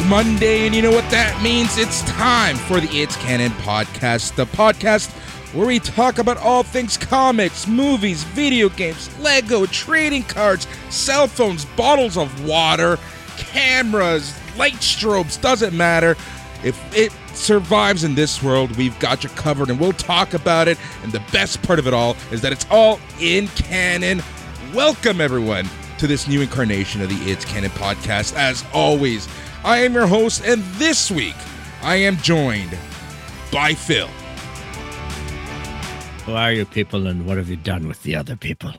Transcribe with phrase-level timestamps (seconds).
[0.00, 1.76] It's Monday, and you know what that means?
[1.76, 5.10] It's time for the It's Canon podcast, the podcast
[5.54, 11.66] where we talk about all things comics, movies, video games, Lego, trading cards, cell phones,
[11.76, 12.98] bottles of water,
[13.36, 16.16] cameras, light strobes, doesn't matter.
[16.64, 20.78] If it survives in this world, we've got you covered, and we'll talk about it.
[21.02, 24.22] And the best part of it all is that it's all in canon.
[24.72, 28.34] Welcome, everyone, to this new incarnation of the It's Canon podcast.
[28.34, 29.28] As always,
[29.62, 31.34] I am your host, and this week
[31.82, 32.76] I am joined
[33.52, 34.08] by Phil.
[36.24, 38.72] Who are you people and what have you done with the other people?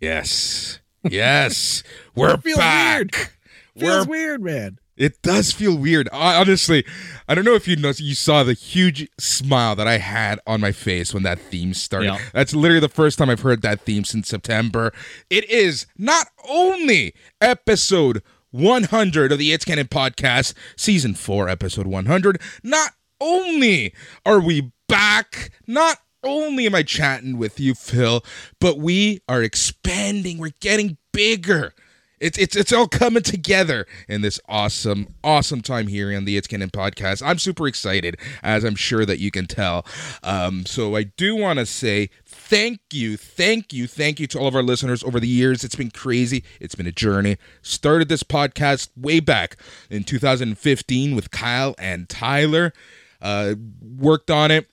[0.00, 1.82] Yes, yes,
[2.14, 2.98] we're feels back.
[3.12, 3.28] weird.
[3.76, 4.78] We're Feels weird, man.
[4.96, 6.08] It does feel weird.
[6.12, 6.84] I, honestly,
[7.28, 10.60] I don't know if you know, you saw the huge smile that I had on
[10.60, 12.06] my face when that theme started.
[12.06, 12.18] Yeah.
[12.32, 14.92] That's literally the first time I've heard that theme since September.
[15.30, 18.22] It is not only episode
[18.54, 22.40] 100 of the It's Canon podcast, season 4, episode 100.
[22.62, 23.92] Not only
[24.24, 28.24] are we back, not only am I chatting with you, Phil,
[28.60, 30.38] but we are expanding.
[30.38, 31.74] We're getting bigger.
[32.20, 36.46] It's it's it's all coming together in this awesome awesome time here on the It's
[36.46, 37.26] Canon podcast.
[37.26, 39.84] I'm super excited, as I'm sure that you can tell.
[40.22, 42.10] Um, so I do want to say
[42.54, 45.64] thank you, thank you, thank you to all of our listeners over the years.
[45.64, 46.44] It's been crazy.
[46.60, 47.36] It's been a journey.
[47.62, 49.56] Started this podcast way back
[49.90, 52.72] in 2015 with Kyle and Tyler.
[53.20, 54.68] Uh, worked on it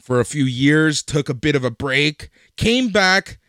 [0.00, 3.40] for a few years, took a bit of a break, came back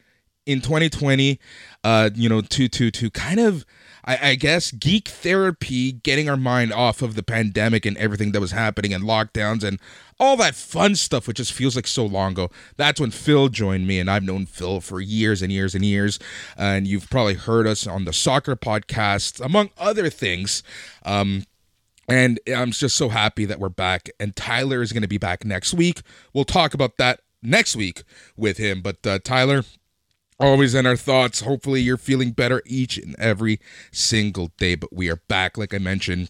[0.47, 1.39] in 2020
[1.83, 3.65] uh you know to to to kind of
[4.03, 8.41] I, I guess geek therapy getting our mind off of the pandemic and everything that
[8.41, 9.79] was happening and lockdowns and
[10.19, 13.87] all that fun stuff which just feels like so long ago that's when phil joined
[13.87, 16.19] me and i've known phil for years and years and years
[16.57, 20.63] and you've probably heard us on the soccer podcast among other things
[21.05, 21.43] um
[22.07, 24.09] and I'm just so happy that we're back.
[24.19, 26.01] And Tyler is going to be back next week.
[26.33, 28.03] We'll talk about that next week
[28.35, 28.81] with him.
[28.81, 29.63] But uh, Tyler,
[30.41, 31.41] always in our thoughts.
[31.41, 33.59] Hopefully, you're feeling better each and every
[33.91, 34.75] single day.
[34.75, 36.29] But we are back, like I mentioned.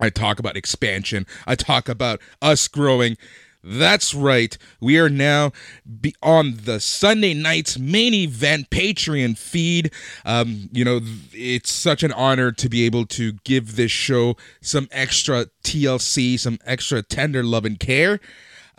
[0.00, 3.16] I talk about expansion, I talk about us growing.
[3.62, 4.56] That's right.
[4.80, 5.52] We are now
[6.00, 9.92] be on the Sunday night's main event Patreon feed.
[10.24, 11.00] Um, you know,
[11.34, 16.58] it's such an honor to be able to give this show some extra TLC, some
[16.64, 18.18] extra tender love and care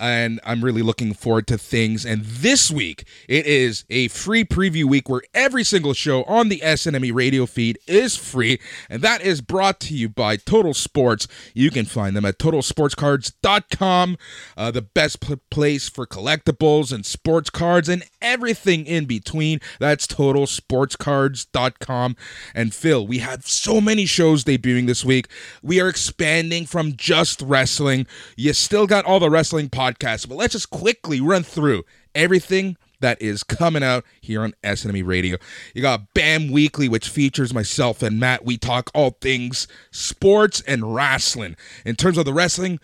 [0.01, 2.05] and I'm really looking forward to things.
[2.05, 6.59] And this week, it is a free preview week where every single show on the
[6.59, 11.27] SNME radio feed is free, and that is brought to you by Total Sports.
[11.53, 14.17] You can find them at totalsportscards.com,
[14.57, 19.59] uh, the best pl- place for collectibles and sports cards and everything in between.
[19.79, 22.15] That's totalsportscards.com.
[22.55, 25.27] And Phil, we have so many shows debuting this week.
[25.61, 28.07] We are expanding from just wrestling.
[28.35, 31.83] You still got all the wrestling podcasts, but let's just quickly run through
[32.15, 35.37] everything that is coming out here on SNME Radio.
[35.73, 38.45] You got BAM Weekly, which features myself and Matt.
[38.45, 41.55] We talk all things sports and wrestling.
[41.83, 42.79] In terms of the wrestling,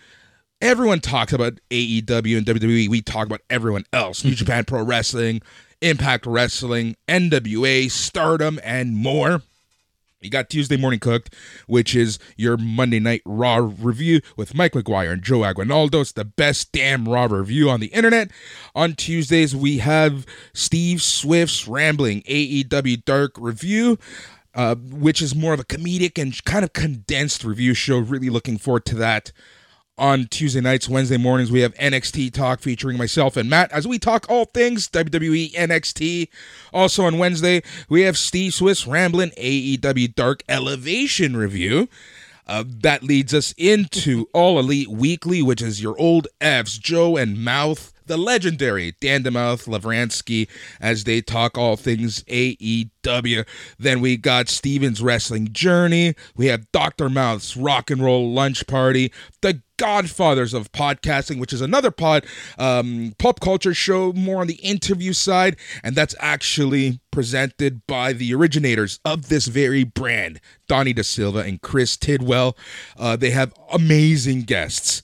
[0.60, 2.88] everyone talks about AEW and WWE.
[2.88, 5.40] We talk about everyone else New Japan Pro Wrestling,
[5.80, 9.42] Impact Wrestling, NWA, Stardom, and more.
[10.20, 11.32] You got Tuesday Morning Cooked,
[11.68, 16.00] which is your Monday Night Raw review with Mike McGuire and Joe Aguinaldo.
[16.00, 18.32] It's the best damn Raw review on the internet.
[18.74, 23.98] On Tuesdays, we have Steve Swift's Rambling AEW Dark review.
[24.54, 27.98] Uh, which is more of a comedic and kind of condensed review show.
[27.98, 29.30] Really looking forward to that
[29.98, 33.98] on Tuesday nights, Wednesday mornings, we have NXT Talk featuring myself and Matt as we
[33.98, 36.28] talk all things WWE NXT.
[36.72, 41.88] Also on Wednesday, we have Steve Swift's rambling AEW Dark Elevation review.
[42.46, 47.44] Uh, that leads us into All Elite Weekly, which is your old F's, Joe and
[47.44, 50.48] Mouth, the legendary Dandemouth Lavransky
[50.80, 53.46] as they talk all things AEW.
[53.78, 56.14] Then we got Steven's Wrestling Journey.
[56.36, 57.08] We have Dr.
[57.08, 59.12] Mouth's Rock and Roll Lunch Party.
[59.40, 62.26] The godfathers of podcasting, which is another pod
[62.58, 68.34] um, pop culture show more on the interview side, and that's actually presented by the
[68.34, 72.56] originators of this very brand, Donnie Da Silva and Chris Tidwell.
[72.98, 75.02] Uh, they have amazing guests.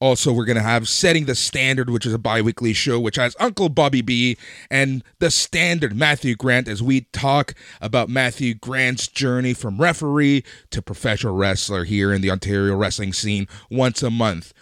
[0.00, 3.16] Also, we're going to have Setting the Standard, which is a bi weekly show, which
[3.16, 4.36] has Uncle Bobby B
[4.70, 10.82] and the standard Matthew Grant as we talk about Matthew Grant's journey from referee to
[10.82, 14.52] professional wrestler here in the Ontario wrestling scene once a month.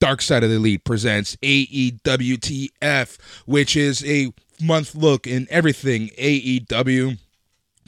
[0.00, 7.18] Dark Side of the Elite presents AEWTF, which is a month look in everything AEW.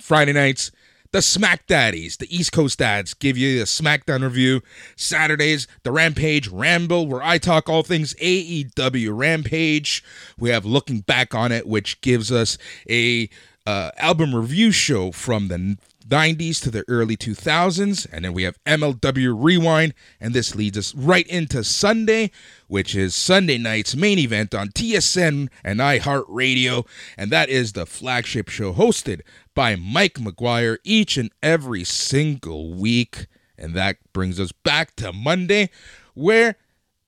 [0.01, 0.71] Friday nights,
[1.17, 4.61] the Smack Daddies, the East Coast dads, give you a SmackDown review.
[4.97, 10.05] Saturdays, the Rampage Ramble, where I talk all things AEW Rampage.
[10.39, 12.59] We have Looking Back on It, which gives us
[12.91, 13.31] a
[13.65, 15.79] uh, album review show from the
[16.09, 18.07] 90s to the early 2000s.
[18.13, 19.95] And then we have MLW Rewind.
[20.21, 22.31] And this leads us right into Sunday,
[22.69, 26.87] which is Sunday night's main event on TSN and iHeartRadio.
[27.17, 29.21] And that is the flagship show hosted
[29.55, 33.27] by Mike McGuire each and every single week.
[33.59, 35.71] And that brings us back to Monday,
[36.15, 36.57] where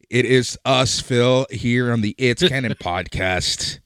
[0.09, 3.81] it is us, Phil, here on the It's Canon podcast.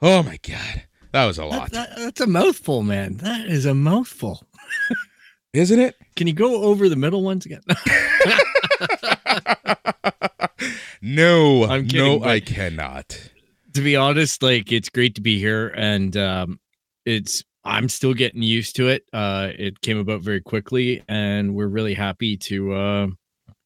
[0.00, 0.87] Oh my God.
[1.12, 1.70] That was a lot.
[1.72, 3.18] That, that, that's a mouthful, man.
[3.18, 4.46] That is a mouthful.
[5.54, 5.96] Isn't it?
[6.16, 7.62] Can you go over the middle ones again?
[11.02, 13.30] no, I'm kidding, no, I cannot.
[13.74, 16.60] to be honest, like it's great to be here, and um,
[17.06, 19.04] it's I'm still getting used to it.
[19.12, 23.06] Uh, it came about very quickly, and we're really happy to uh,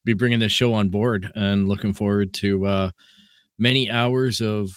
[0.05, 2.91] be bringing this show on board, and looking forward to uh,
[3.59, 4.71] many hours of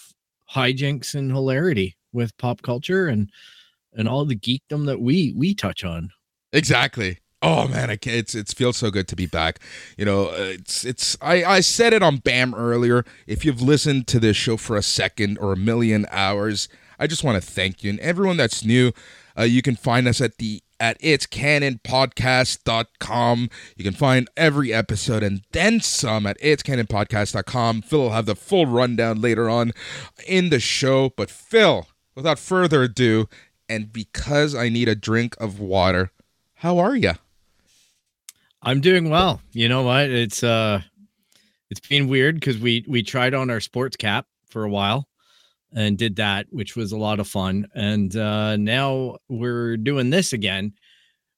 [0.52, 3.30] hijinks and hilarity with pop culture and
[3.92, 6.10] and all the geekdom that we we touch on.
[6.52, 7.18] Exactly.
[7.42, 9.60] Oh man, I can't, it's it feels so good to be back.
[9.96, 13.04] You know, uh, it's it's I I said it on Bam earlier.
[13.26, 16.68] If you've listened to this show for a second or a million hours,
[16.98, 18.92] I just want to thank you and everyone that's new.
[19.38, 23.50] Uh, you can find us at the at it's canonpodcast.com.
[23.76, 27.82] You can find every episode and then some at it's canonpodcast.com.
[27.82, 29.72] Phil will have the full rundown later on
[30.26, 31.12] in the show.
[31.16, 31.86] But Phil,
[32.16, 33.28] without further ado,
[33.68, 36.10] and because I need a drink of water,
[36.54, 37.12] how are you?
[38.62, 39.40] I'm doing well.
[39.52, 40.10] You know what?
[40.10, 40.80] It's uh
[41.70, 45.06] it's been weird because we we tried on our sports cap for a while
[45.72, 47.68] and did that, which was a lot of fun.
[47.74, 50.72] And uh now we're doing this again,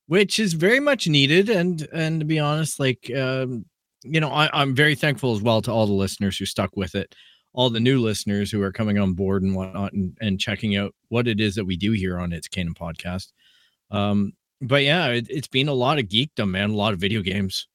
[0.07, 1.51] which is very much needed.
[1.51, 3.67] And and to be honest, like um,
[4.05, 6.95] you know, I, I'm very thankful as well to all the listeners who stuck with
[6.95, 7.15] it,
[7.53, 10.95] all the new listeners who are coming on board and whatnot and, and checking out
[11.09, 13.33] what it is that we do here on It's Canon Podcast.
[13.91, 16.71] Um, but yeah, it, it's been a lot of geekdom, man.
[16.71, 17.67] A lot of video games.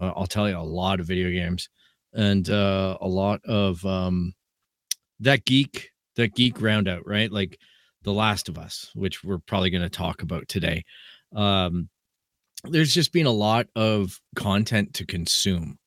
[0.00, 1.68] Uh, I'll tell you, a lot of video games,
[2.12, 4.32] and uh, a lot of um,
[5.20, 7.30] that geek, that geek roundout, right?
[7.30, 7.58] Like
[8.02, 10.84] The Last of Us, which we're probably going to talk about today.
[11.34, 11.90] Um,
[12.64, 15.78] there's just been a lot of content to consume,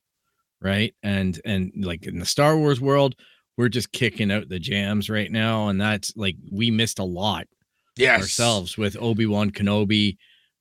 [0.64, 0.96] right?
[1.04, 3.16] And and like in the Star Wars world,
[3.58, 7.48] we're just kicking out the jams right now, and that's like we missed a lot
[7.96, 8.22] Yes.
[8.22, 10.18] ourselves with Obi-Wan Kenobi,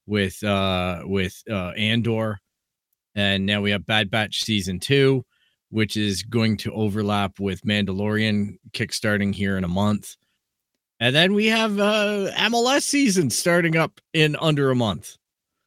[0.06, 2.38] with uh with uh Andor,
[3.14, 5.24] and now we have Bad Batch season two,
[5.70, 10.16] which is going to overlap with Mandalorian kickstarting here in a month.
[11.00, 15.16] And then we have uh MLS season starting up in under a month.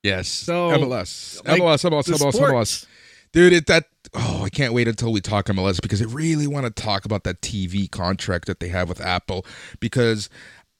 [0.03, 0.27] Yes.
[0.27, 1.43] So, MLS.
[1.47, 2.85] like, MLS, MLS, The MLS, MLS.
[3.33, 6.65] Dude, it that oh, I can't wait until we talk MLS because I really want
[6.65, 9.45] to talk about that TV contract that they have with Apple
[9.79, 10.29] because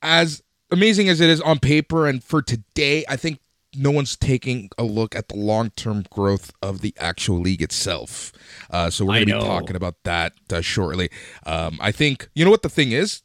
[0.01, 3.39] as amazing as it is on paper and for today, I think
[3.77, 8.31] no one's taking a look at the long-term growth of the actual league itself.
[8.69, 11.09] Uh, so we're going to be talking about that uh, shortly.
[11.45, 13.21] Um, I think you know what the thing is.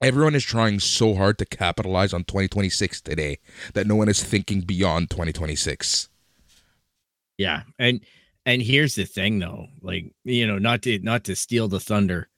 [0.00, 3.38] Everyone is trying so hard to capitalize on 2026 today
[3.74, 6.08] that no one is thinking beyond 2026.
[7.36, 7.62] Yeah.
[7.80, 8.00] And
[8.48, 12.30] and here's the thing though, like, you know, not to not to steal the thunder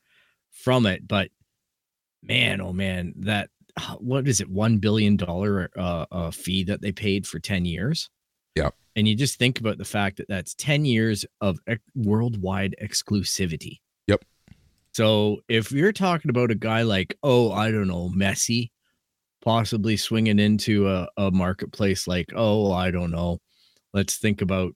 [0.51, 1.31] from it, but
[2.21, 6.83] man, oh man, that uh, what is it, one billion dollar uh, uh fee that
[6.83, 8.11] they paid for 10 years?
[8.57, 8.71] Yeah.
[8.97, 13.79] And you just think about the fact that that's 10 years of ex- worldwide exclusivity.
[14.09, 14.25] Yep.
[14.93, 18.73] So if you're talking about a guy like, oh, I don't know, Messi,
[19.43, 23.39] possibly swinging into a, a marketplace like, oh, I don't know,
[23.95, 24.75] let's think about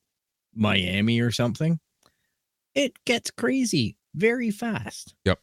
[0.54, 1.78] Miami or something,
[2.74, 3.96] it gets crazy.
[4.14, 5.14] very fast.
[5.24, 5.40] Yep.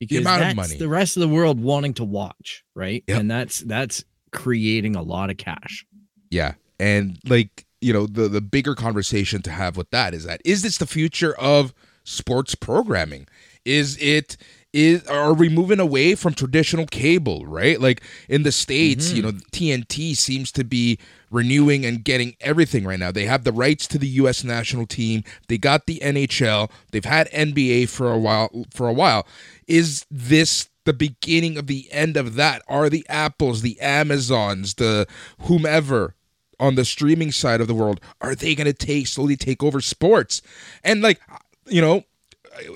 [0.00, 3.04] Because that's the rest of the world wanting to watch, right?
[3.06, 3.20] Yep.
[3.20, 5.86] And that's that's creating a lot of cash.
[6.30, 6.54] Yeah.
[6.80, 10.62] And like, you know, the the bigger conversation to have with that is that is
[10.62, 11.72] this the future of
[12.04, 13.28] sports programming?
[13.64, 14.36] Is it
[14.72, 17.80] is are we moving away from traditional cable, right?
[17.80, 19.36] Like in the states, you mm-hmm.
[19.36, 20.98] know, TNT seems to be
[21.30, 23.10] renewing and getting everything right now.
[23.10, 25.24] They have the rights to the US national team.
[25.48, 26.70] They got the NHL.
[26.90, 29.26] They've had NBA for a while for a while.
[29.66, 32.62] Is this the beginning of the end of that?
[32.68, 35.06] Are the Apples, the Amazons, the
[35.40, 36.14] whomever
[36.58, 39.80] on the streaming side of the world, are they going to take slowly take over
[39.80, 40.42] sports?
[40.84, 41.20] And like,
[41.66, 42.04] you know,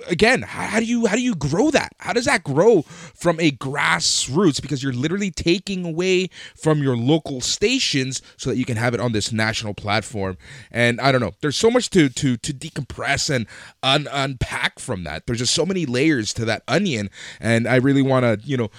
[0.09, 1.92] again, how, do you how do you grow that?
[1.99, 4.61] How does that grow from a grassroots?
[4.61, 9.00] Because you're literally taking away from your local stations so that you can have it
[9.00, 10.37] on this national platform.
[10.71, 13.47] And I don't know, there's so much to to to decompress and
[13.83, 15.26] un- unpack from that.
[15.26, 18.71] There's just so many layers to that onion, and I really want to, you know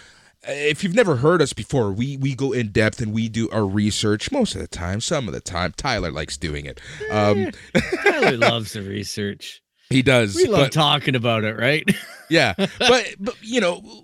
[0.50, 3.66] if you've never heard us before, we we go in depth and we do our
[3.66, 5.02] research most of the time.
[5.02, 6.80] Some of the time, Tyler likes doing it.
[7.12, 7.52] Um,
[8.04, 9.62] Tyler loves the research.
[9.90, 10.36] He does.
[10.36, 11.84] We love but- talking about it, right?
[12.30, 14.04] yeah, but but you know.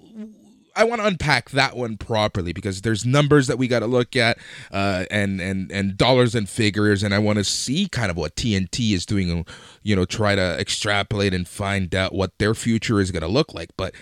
[0.75, 4.15] I want to unpack that one properly because there's numbers that we got to look
[4.15, 4.39] at,
[4.71, 8.35] uh, and and and dollars and figures, and I want to see kind of what
[8.35, 9.47] TNT is doing, and
[9.83, 13.53] you know, try to extrapolate and find out what their future is going to look
[13.53, 13.69] like.
[13.77, 13.93] But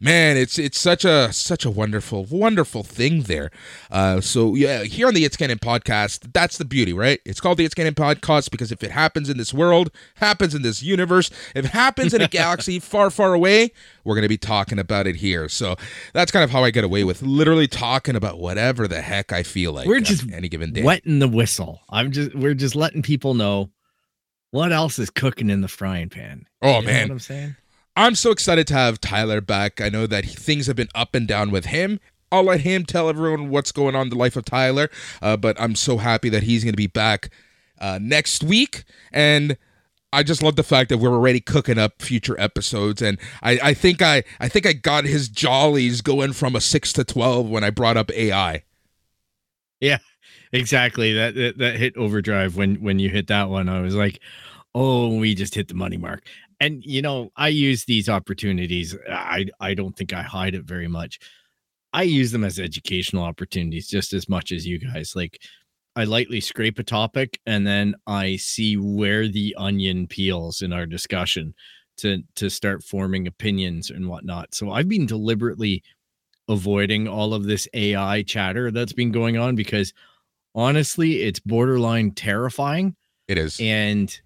[0.00, 3.50] man, it's it's such a such a wonderful wonderful thing there.
[3.90, 7.20] Uh, so yeah, here on the It's Canon podcast, that's the beauty, right?
[7.24, 10.62] It's called the It's Canon podcast because if it happens in this world, happens in
[10.62, 13.72] this universe, if it happens in a galaxy far far away,
[14.04, 15.48] we're gonna be talking about it here.
[15.48, 15.76] So
[16.12, 19.42] that's kind of how I get away with literally talking about whatever the heck I
[19.42, 19.86] feel like.
[19.86, 20.82] We're just any given day.
[20.82, 21.80] Wetting the whistle.
[21.90, 23.70] I'm just we're just letting people know
[24.50, 26.46] what else is cooking in the frying pan.
[26.62, 27.56] Oh You know man, what I'm saying?
[27.96, 29.80] I'm so excited to have Tyler back.
[29.80, 32.00] I know that things have been up and down with him.
[32.32, 34.88] I'll let him tell everyone what's going on in the life of Tyler,
[35.20, 37.30] uh, but I'm so happy that he's going to be back
[37.80, 38.84] uh, next week.
[39.12, 39.56] And
[40.12, 43.74] I just love the fact that we're already cooking up future episodes, and I, I
[43.74, 47.62] think I I think I got his jollies going from a six to twelve when
[47.62, 48.64] I brought up AI.
[49.80, 49.98] Yeah,
[50.52, 51.12] exactly.
[51.12, 53.68] That, that that hit overdrive when when you hit that one.
[53.68, 54.20] I was like,
[54.74, 56.24] oh, we just hit the money mark.
[56.60, 58.96] And you know, I use these opportunities.
[59.10, 61.18] I I don't think I hide it very much.
[61.92, 65.14] I use them as educational opportunities just as much as you guys.
[65.16, 65.40] Like
[65.96, 70.86] I lightly scrape a topic and then I see where the onion peels in our
[70.86, 71.54] discussion
[71.96, 74.54] to to start forming opinions and whatnot.
[74.54, 75.82] So I've been deliberately
[76.48, 79.92] avoiding all of this AI chatter that's been going on because
[80.54, 82.96] honestly, it's borderline terrifying
[83.28, 83.58] It is.
[83.60, 84.20] and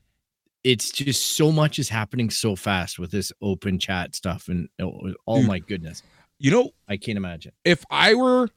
[0.64, 4.98] it's just so much is happening so fast with this open chat stuff and oh,
[5.26, 5.48] oh Dude.
[5.48, 6.02] my goodness
[6.38, 8.48] You know, i can't imagine if I were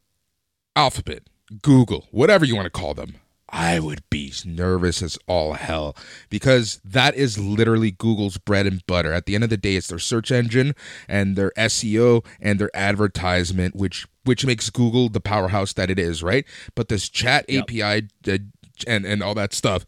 [0.75, 1.23] Alphabet,
[1.61, 3.15] Google, whatever you want to call them,
[3.49, 5.95] I would be nervous as all hell
[6.29, 9.13] because that is literally Google's bread and butter.
[9.13, 10.75] At the end of the day, it's their search engine
[11.07, 16.21] and their SEO and their advertisement, which which makes Google the powerhouse that it is,
[16.21, 16.45] right?
[16.75, 17.63] But this chat Yep.
[17.63, 18.37] API uh,
[18.85, 19.85] and and all that stuff,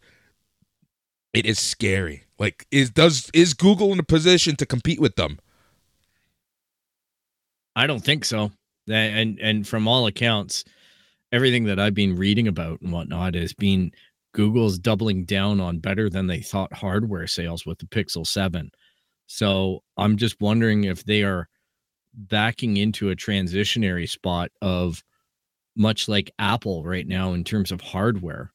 [1.32, 2.24] it is scary.
[2.38, 5.38] Like, is does is Google in a position to compete with them?
[7.76, 8.50] i don't think so
[8.88, 10.64] and and from all accounts
[11.32, 13.92] everything that i've been reading about and whatnot is being
[14.32, 18.70] google's doubling down on better than they thought hardware sales with the pixel 7
[19.26, 21.48] so i'm just wondering if they are
[22.12, 25.02] backing into a transitionary spot of
[25.76, 28.52] much like apple right now in terms of hardware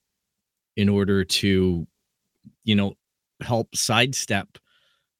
[0.76, 1.88] in order to
[2.66, 2.94] you know
[3.42, 4.58] help sidestep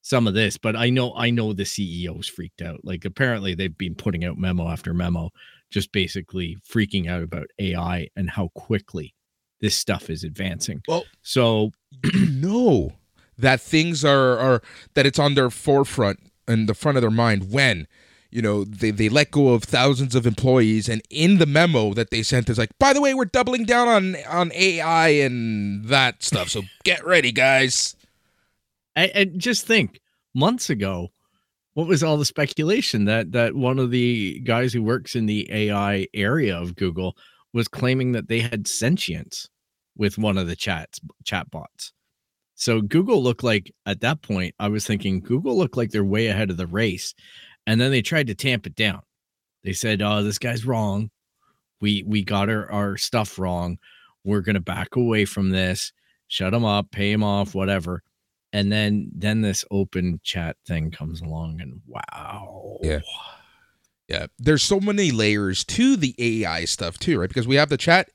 [0.02, 2.80] some of this but i know i know the ceo's freaked out.
[2.84, 5.30] Like apparently they've been putting out memo after memo
[5.70, 9.14] just basically freaking out about ai and how quickly
[9.60, 10.82] this stuff is advancing.
[10.86, 11.72] Well- so
[12.04, 12.92] you know
[13.38, 14.62] that things are are
[14.94, 17.86] that it's on their forefront and the front of their mind when
[18.30, 22.10] you know they, they let go of thousands of employees and in the memo that
[22.10, 26.22] they sent is like by the way we're doubling down on on ai and that
[26.22, 27.96] stuff so get ready guys.
[28.94, 30.00] And, and just think
[30.34, 31.10] months ago
[31.76, 33.04] what was all the speculation?
[33.04, 37.16] That that one of the guys who works in the ai area of google
[37.52, 39.48] was claiming that they had sentience
[39.94, 41.92] with one of the chats chat bots
[42.54, 46.26] so google looked like at that point i was thinking google looked like they're way
[46.26, 47.14] ahead of the race
[47.66, 49.02] and then they tried to tamp it down
[49.64, 51.10] they said oh this guy's wrong
[51.80, 53.78] we we got our, our stuff wrong
[54.24, 55.92] we're gonna back away from this
[56.28, 58.02] shut him up pay him off whatever
[58.52, 62.78] And then then this open chat thing comes along and wow.
[62.82, 63.00] Yeah.
[64.08, 67.28] Yeah, there's so many layers to the AI stuff too, right?
[67.28, 68.10] Because we have the chat,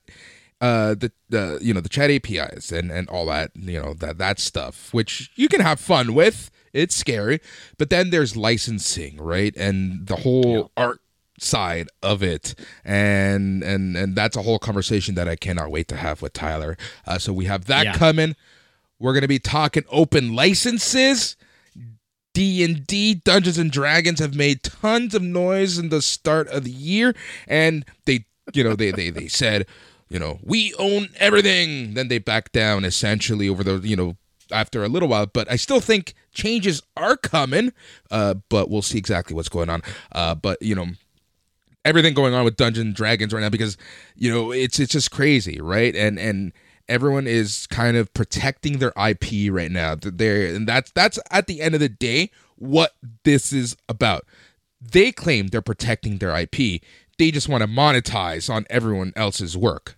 [0.62, 4.17] uh, the the you know the chat APIs and and all that you know that
[4.17, 6.50] that stuff, which you can have fun with.
[6.73, 7.39] It's scary,
[7.77, 9.55] but then there's licensing, right?
[9.57, 10.99] And the whole art
[11.39, 12.55] side of it.
[12.85, 16.77] And and and that's a whole conversation that i cannot wait to have with tyler.
[17.07, 17.97] Uh, so we have that Yeah.
[17.97, 18.35] coming.
[18.99, 21.35] We're going to be talking open licenses.
[22.33, 27.13] D&d dungeons and dragons have made tons of noise in the start of the year.
[27.47, 29.65] And they you know they they, they said
[30.09, 31.93] you know we own everything.
[31.95, 34.15] Then they backed down essentially over the you know
[34.51, 37.72] after a little while but i still think changes are coming
[38.12, 39.81] uh, but we'll see exactly what's going on
[40.13, 40.88] uh, but you know
[41.86, 43.77] everything going on with Dungeons and Dragons right now because
[44.15, 45.96] you know it's it's just crazy, right?
[45.96, 46.53] And and
[46.88, 49.96] everyone is kind of protecting their IP right now.
[49.96, 52.93] They're and that's that's at the end of the day what
[53.24, 54.25] this is about.
[54.79, 56.81] They claim they're protecting their IP.
[57.17, 59.98] They just want to monetize on everyone else's work.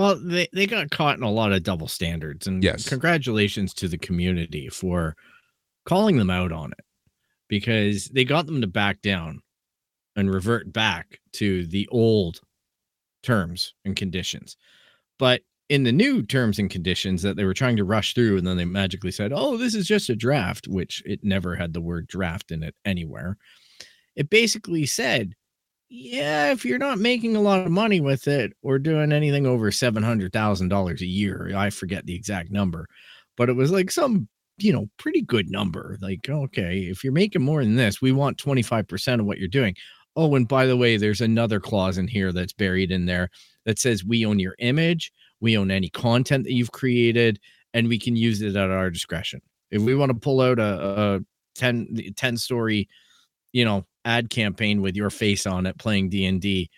[0.00, 2.46] Well, they, they got caught in a lot of double standards.
[2.46, 2.88] And Yes.
[2.88, 5.14] congratulations to the community for
[5.84, 6.84] calling them out on it
[7.50, 9.42] because they got them to back down
[10.16, 12.40] and revert back to the old
[13.22, 14.56] terms and conditions.
[15.18, 18.46] But in the new terms and conditions that they were trying to rush through, and
[18.46, 21.80] then they magically said, oh, this is just a draft, which it never had the
[21.82, 23.36] word draft in it anywhere.
[24.16, 25.34] It basically said,
[25.90, 29.72] yeah, if you're not making a lot of money with it or doing anything over
[29.72, 32.86] seven hundred thousand dollars a year, I forget the exact number,
[33.36, 34.28] but it was like some
[34.58, 35.98] you know pretty good number.
[36.00, 39.38] Like, okay, if you're making more than this, we want twenty five percent of what
[39.38, 39.74] you're doing.
[40.14, 43.28] Oh, and by the way, there's another clause in here that's buried in there
[43.64, 47.40] that says we own your image, we own any content that you've created,
[47.74, 49.40] and we can use it at our discretion.
[49.72, 51.20] If we want to pull out a, a
[51.56, 52.88] 10, 10 story,
[53.52, 56.70] you know, ad campaign with your face on it playing D&D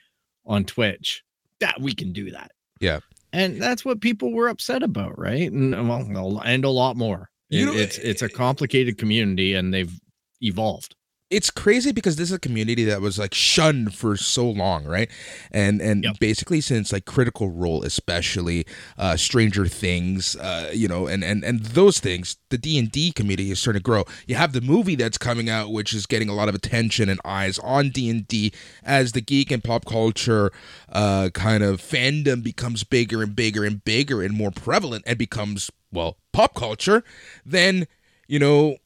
[0.46, 1.22] on Twitch,
[1.60, 2.50] that we can do that.
[2.80, 3.00] Yeah.
[3.32, 5.50] And that's what people were upset about, right?
[5.50, 7.30] And uh, well, and a lot more.
[7.48, 9.92] You know, it's it's a complicated community and they've
[10.40, 10.94] evolved.
[11.32, 15.10] It's crazy because this is a community that was like shunned for so long right
[15.50, 16.18] and and Yep.
[16.20, 18.66] basically since like critical role especially
[18.98, 23.58] uh stranger things uh you know and and and those things the d&d community is
[23.60, 26.48] starting to grow you have the movie that's coming out which is getting a lot
[26.48, 28.52] of attention and eyes on d&d
[28.84, 30.50] as the geek and pop culture
[30.92, 35.70] uh kind of fandom becomes bigger and bigger and bigger and more prevalent and becomes
[35.90, 37.02] well pop culture
[37.46, 37.86] then
[38.28, 38.76] you know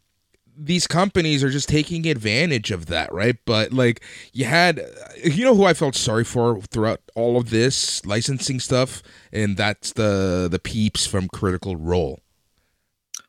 [0.58, 3.36] these companies are just taking advantage of that, right?
[3.44, 4.80] But like you had,
[5.22, 9.92] you know, who I felt sorry for throughout all of this licensing stuff, and that's
[9.92, 12.20] the the peeps from Critical Role.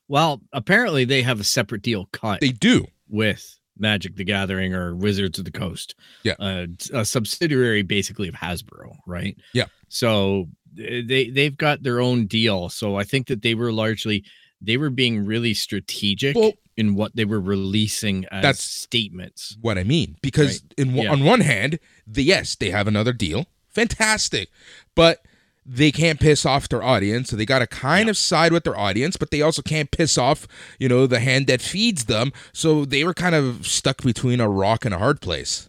[0.08, 4.96] Well, apparently they have a separate deal cut They do, with Magic the Gathering or
[4.96, 5.96] Wizards of the Coast.
[6.24, 6.36] Yeah.
[6.40, 9.38] Uh, a subsidiary basically of Hasbro, right?
[9.54, 9.66] Yeah.
[9.90, 10.48] So
[10.80, 12.70] eh, they they've got their own deal.
[12.70, 14.24] So I think that they were largely
[14.62, 19.58] they were being really strategic Well- in what they were releasing as That's- statements.
[19.62, 21.12] what I mean, because in Yeah.
[21.12, 24.50] on one hand, the yes, they have another deal, fantastic,
[24.96, 25.26] but
[25.66, 28.78] they can't piss off their audience, so they got to kind of side with their
[28.78, 30.48] audience, but they also can't piss off,
[30.80, 32.32] you know, the hand that feeds them.
[32.54, 35.68] So they were kind of stuck between a rock and a hard place.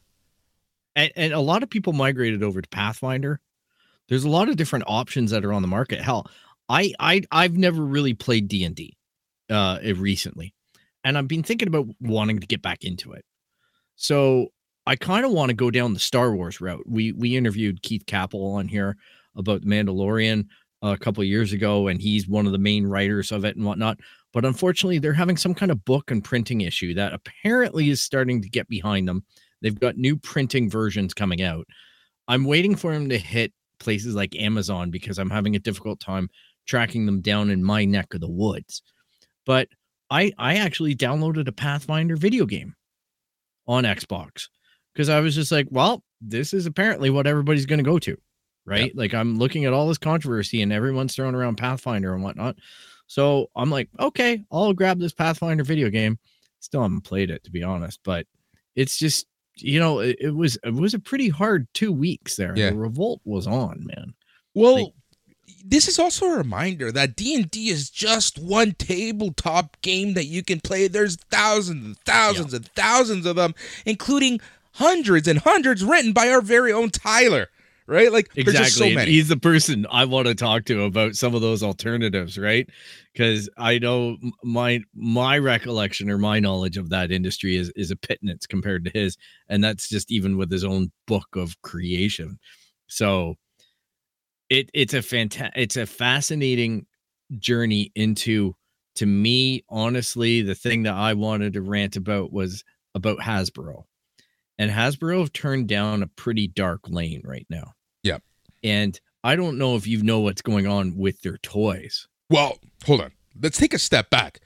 [0.94, 3.40] And, and a lot of people migrated over to Pathfinder.
[4.09, 6.01] There's a lot of different options that are on the market.
[6.01, 6.31] Hell,
[6.68, 8.97] I I I've never really played D and D
[9.51, 10.55] uh recently,
[11.09, 13.25] and I've been thinking about wanting to get back into it.
[13.97, 14.49] So
[14.87, 16.85] I kind of want to go down the Star Wars route.
[16.87, 18.94] We we interviewed Keith Kappel on here
[19.35, 20.47] about the Mandalorian
[20.83, 23.99] a couple years ago, and he's one of the main writers of it and whatnot.
[24.35, 28.42] But unfortunately, they're having some kind of book and printing issue that apparently is starting
[28.42, 29.25] to get behind them.
[29.62, 31.66] They've got new printing versions coming out.
[32.29, 36.29] I'm waiting for them to hit places like Amazon because I'm having a difficult time
[36.66, 38.83] tracking them down in my neck of the woods.
[39.47, 39.68] But
[40.11, 42.75] I I actually downloaded a Pathfinder video game
[43.66, 44.49] on Xbox
[44.92, 48.16] because I was just like, well, this is apparently what everybody's going to go to,
[48.64, 48.94] right?
[48.97, 52.57] Like I'm looking at all this controversy and everyone's throwing around Pathfinder and whatnot.
[53.07, 56.18] So I'm like, okay, I'll grab this Pathfinder video game.
[56.61, 58.27] Still haven't played it to be honest, but
[58.75, 62.55] it's just you know it, it was it was a pretty hard two weeks there.
[62.57, 62.71] Yeah.
[62.71, 64.14] The revolt was on, man.
[64.55, 64.92] Well, Like-
[65.64, 70.61] this is also a reminder that D&D is just one tabletop game that you can
[70.61, 70.88] play.
[70.88, 74.40] There's thousands and thousands and thousands of them, including
[74.73, 77.49] hundreds and hundreds written by our very own Tyler,
[77.87, 78.12] right?
[78.12, 78.90] Like there's exactly.
[78.90, 79.11] so many.
[79.11, 82.68] He's the person I want to talk to about some of those alternatives, right?
[83.12, 87.97] Because I know my my recollection or my knowledge of that industry is is a
[87.97, 89.16] pittance compared to his,
[89.49, 92.38] and that's just even with his own book of creation.
[92.87, 93.35] So
[94.50, 96.87] it it's a fanta- it's a fascinating
[97.38, 98.54] journey into
[98.94, 103.84] to me honestly the thing that I wanted to rant about was about Hasbro.
[104.58, 107.74] And Hasbro have turned down a pretty dark lane right now.
[108.02, 108.22] Yep.
[108.64, 112.08] And I don't know if you know what's going on with their toys.
[112.28, 113.12] Well, hold on.
[113.40, 114.40] Let's take a step back.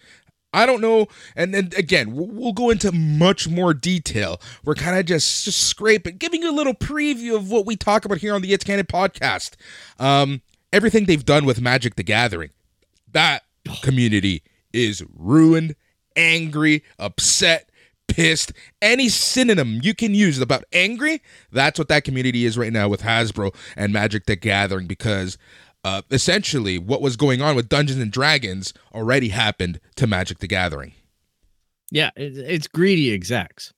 [0.53, 4.39] I don't know, and then again, we'll, go into much more detail.
[4.65, 8.05] We're kind of just just scraping, giving you a little preview of what we talk
[8.05, 9.53] about here on the It's Canon podcast.
[9.99, 12.51] Um, everything they've done with Magic the Gathering,
[13.11, 13.45] that
[13.83, 15.75] community is ruined,
[16.17, 17.71] angry, upset,
[18.09, 18.53] pissed.
[18.81, 23.03] Any synonym you can use about angry, that's what that community is right now with
[23.03, 25.39] Hasbro and Magic the Gathering because
[25.85, 30.47] uh, essentially what was going on with Dungeons and Dragons already happened to Magic the
[30.47, 30.93] Gathering.
[31.91, 33.73] Yeah, it's greedy execs.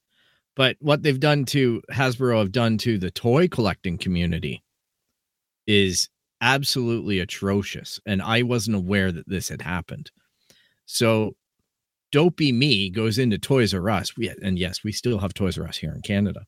[0.56, 4.62] But what they've done to Hasbro have done to the toy collecting community
[5.66, 6.08] is
[6.40, 7.98] absolutely atrocious.
[8.06, 10.10] And I wasn't aware that this had happened.
[10.86, 11.34] So
[12.12, 14.16] Dopey Me goes into Toys R Us.
[14.16, 16.44] We, and yes, we still have Toys R Us here in Canada.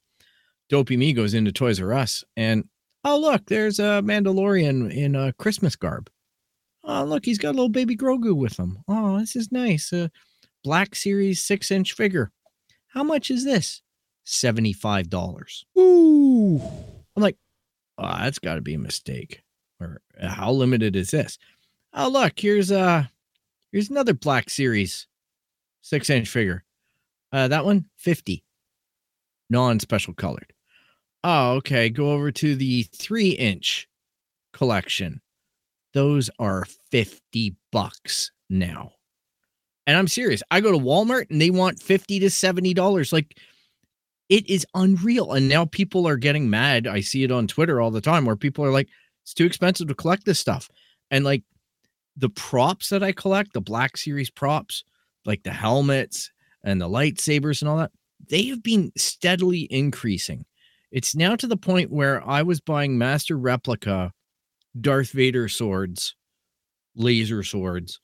[0.69, 2.69] Dopey Me goes into Toys R Us and
[3.07, 6.11] oh look, there's a Mandalorian in a Christmas garb.
[6.85, 8.79] Oh look, he's got a little baby Grogu with him.
[8.89, 9.93] Oh, this is nice.
[9.93, 10.11] A
[10.63, 12.31] Black Series six inch figure.
[12.89, 13.81] How much is this?
[14.25, 15.65] Seventy five dollars.
[15.79, 16.61] Ooh.
[17.17, 17.37] I'm like,
[17.97, 19.43] oh, that's got to be a mistake.
[19.81, 21.39] Or uh, how limited is this?
[21.95, 23.05] Oh, look, here's uh
[23.73, 25.07] here's another Black Series
[25.81, 26.65] six inch figure.
[27.33, 28.45] Uh, that one 50,
[29.51, 30.53] non special colored.
[31.25, 31.91] Oh, okay.
[31.91, 33.89] Go over to the three inch
[34.53, 35.21] collection.
[35.93, 38.93] Those are 50 bucks now.
[39.87, 40.43] And I'm serious.
[40.51, 43.13] I go to Walmart and they want 50 to 70 dollars.
[43.13, 43.39] Like
[44.29, 45.33] it is unreal.
[45.33, 46.87] And now people are getting mad.
[46.87, 48.89] I see it on Twitter all the time where people are like,
[49.23, 50.69] it's too expensive to collect this stuff.
[51.11, 51.45] And like
[52.17, 54.85] the props that I collect, the Black Series props,
[55.25, 56.31] like the helmets
[56.65, 57.93] and the lightsabers and all that,
[58.29, 60.45] they have been steadily increasing.
[60.91, 64.13] It's now to the point where I was buying master replica
[64.81, 66.15] Darth Vader swords,
[66.95, 68.01] laser swords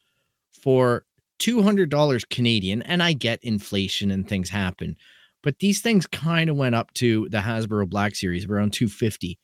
[0.63, 1.05] for
[1.41, 2.83] $200 Canadian.
[2.83, 4.97] And I get inflation and things happen.
[5.43, 9.39] But these things kind of went up to the Hasbro Black Series around 250.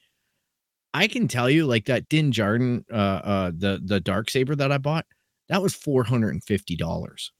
[0.94, 4.72] I can tell you, like that Din Djarin, uh, uh, the the dark saber that
[4.72, 5.06] I bought,
[5.48, 7.30] that was four hundred and fifty dollars,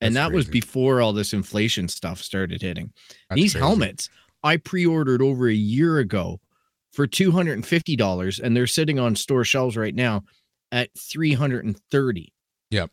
[0.00, 2.92] and that was before all this inflation stuff started hitting.
[3.30, 3.64] That's These crazy.
[3.64, 4.10] helmets
[4.42, 6.40] I pre-ordered over a year ago
[6.92, 10.24] for two hundred and fifty dollars, and they're sitting on store shelves right now
[10.72, 12.32] at three hundred and thirty.
[12.70, 12.90] Yep.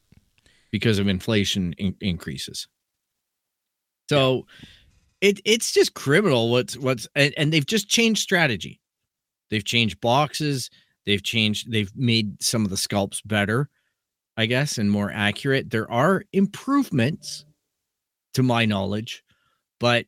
[0.71, 2.67] because of inflation in- increases.
[4.09, 4.45] So
[5.21, 8.81] it it's just criminal what's what's and, and they've just changed strategy.
[9.49, 10.69] They've changed boxes,
[11.05, 13.69] they've changed they've made some of the sculpts better,
[14.37, 15.69] I guess, and more accurate.
[15.69, 17.45] There are improvements
[18.33, 19.23] to my knowledge,
[19.79, 20.05] but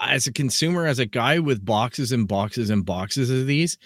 [0.00, 3.78] as a consumer, as a guy with boxes and boxes and boxes of these,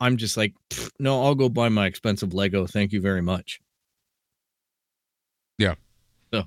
[0.00, 0.54] I'm just like,
[0.98, 2.66] no, I'll go buy my expensive Lego.
[2.66, 3.60] Thank you very much.
[5.58, 5.74] Yeah.
[6.32, 6.44] So,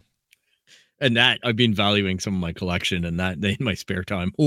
[0.99, 4.33] and that I've been valuing some of my collection and that in my spare time.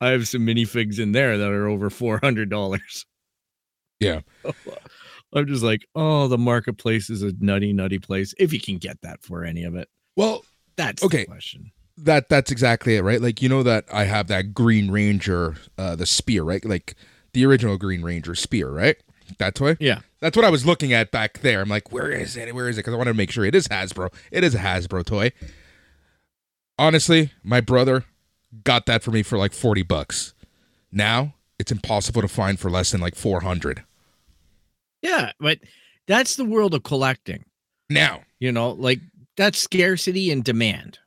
[0.00, 3.06] I have some minifigs in there that are over four hundred dollars.
[3.98, 4.20] Yeah.
[5.32, 8.34] I'm just like, oh, the marketplace is a nutty, nutty place.
[8.38, 10.44] If you can get that for any of it, Well,
[10.76, 11.18] that's Okay.
[11.18, 11.70] the question.
[12.04, 13.20] That that's exactly it, right?
[13.20, 16.64] Like you know that I have that Green Ranger, uh, the spear, right?
[16.64, 16.94] Like
[17.32, 18.96] the original Green Ranger spear, right?
[19.38, 19.76] That toy.
[19.78, 20.00] Yeah.
[20.20, 21.62] That's what I was looking at back there.
[21.62, 22.54] I'm like, where is it?
[22.54, 22.80] Where is it?
[22.80, 24.12] Because I wanted to make sure it is Hasbro.
[24.30, 25.32] It is a Hasbro toy.
[26.78, 28.04] Honestly, my brother
[28.64, 30.34] got that for me for like 40 bucks.
[30.90, 33.84] Now it's impossible to find for less than like 400.
[35.02, 35.58] Yeah, but
[36.06, 37.44] that's the world of collecting.
[37.88, 39.00] Now, You know, like
[39.36, 40.98] that's scarcity and demand.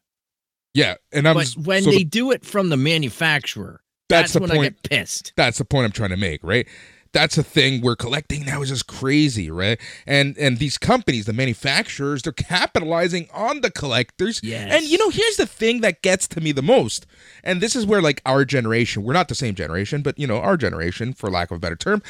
[0.73, 4.33] Yeah, and I'm But when so they the- do it from the manufacturer, that's, that's,
[4.33, 4.59] the when point.
[4.59, 5.33] I get pissed.
[5.35, 6.67] that's the point I'm trying to make, right?
[7.13, 9.79] That's a thing we're collecting now is just crazy, right?
[10.07, 14.41] And and these companies, the manufacturers, they're capitalizing on the collectors.
[14.43, 14.71] Yes.
[14.73, 17.05] And you know, here's the thing that gets to me the most.
[17.43, 20.37] And this is where like our generation, we're not the same generation, but you know,
[20.39, 22.01] our generation, for lack of a better term,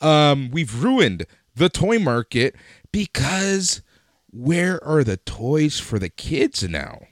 [0.00, 2.56] um, we've ruined the toy market
[2.90, 3.80] because
[4.30, 7.02] where are the toys for the kids now?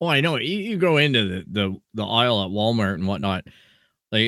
[0.00, 0.36] Oh, I know.
[0.36, 3.44] You, you go into the, the the aisle at Walmart and whatnot.
[4.12, 4.22] Like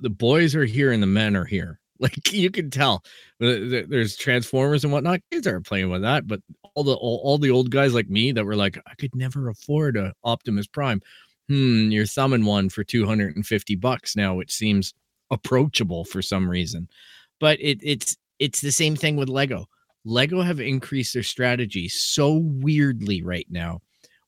[0.00, 1.80] the boys are here and the men are here.
[1.98, 3.02] Like you can tell.
[3.40, 5.20] The- the- There's Transformers and whatnot.
[5.32, 6.40] Kids aren't playing with that, but
[6.74, 9.48] all the all, all the old guys like me that were like, I could never
[9.48, 11.00] afford a Optimus Prime.
[11.48, 14.92] Hmm, you're thumbing one for 250 bucks now, which seems
[15.30, 16.86] approachable for some reason.
[17.40, 19.64] But it it's it's the same thing with Lego.
[20.04, 23.80] Lego have increased their strategy so weirdly right now,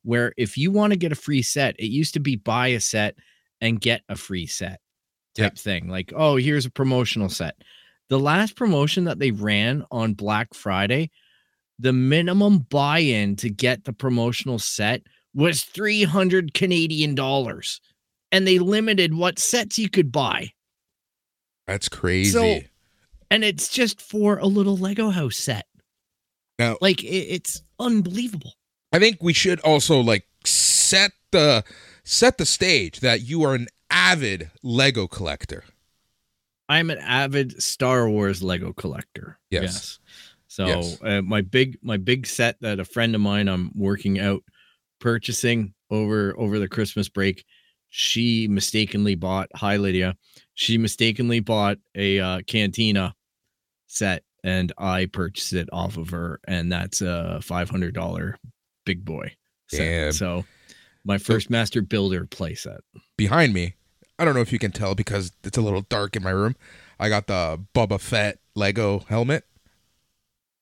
[0.08, 2.80] where if you want to get a free set, it used to be buy a
[2.80, 3.14] set
[3.60, 4.80] and get a free set
[5.36, 5.86] type thing.
[5.86, 7.56] Like, oh, here's a promotional set.
[8.08, 11.10] The last promotion that they ran on Black Friday,
[11.78, 15.02] the minimum buy-in to get the promotional set
[15.34, 17.78] was 300 Canadian dollars.
[18.32, 20.52] And they limited what sets you could buy.
[21.66, 22.30] That's crazy.
[22.30, 22.66] So,
[23.30, 25.66] And it's just for a little Lego house set.
[26.58, 28.54] Now- like it, it's unbelievable.
[28.92, 31.64] I think we should also like set the
[32.04, 35.64] set the stage that you are an avid Lego collector.
[36.68, 39.38] I'm an avid Star Wars Lego collector.
[39.50, 39.98] Yes.
[40.48, 40.98] So Yes.
[41.02, 44.42] Uh, my big my big set that a friend of mine I'm working out
[45.00, 47.44] purchasing over over the Christmas break,
[47.90, 49.48] she mistakenly bought.
[49.54, 50.16] Hi Lydia.
[50.54, 53.14] She mistakenly bought a uh, Cantina
[53.86, 58.36] set, and I purchased it off of her, and that's a five hundred dollar
[58.88, 59.34] big boy.
[59.66, 59.78] Set.
[59.78, 60.12] Damn.
[60.12, 60.44] So
[61.04, 62.78] my first master builder playset.
[63.18, 63.74] Behind me,
[64.18, 66.56] I don't know if you can tell because it's a little dark in my room.
[66.98, 69.44] I got the Boba Fett Lego helmet.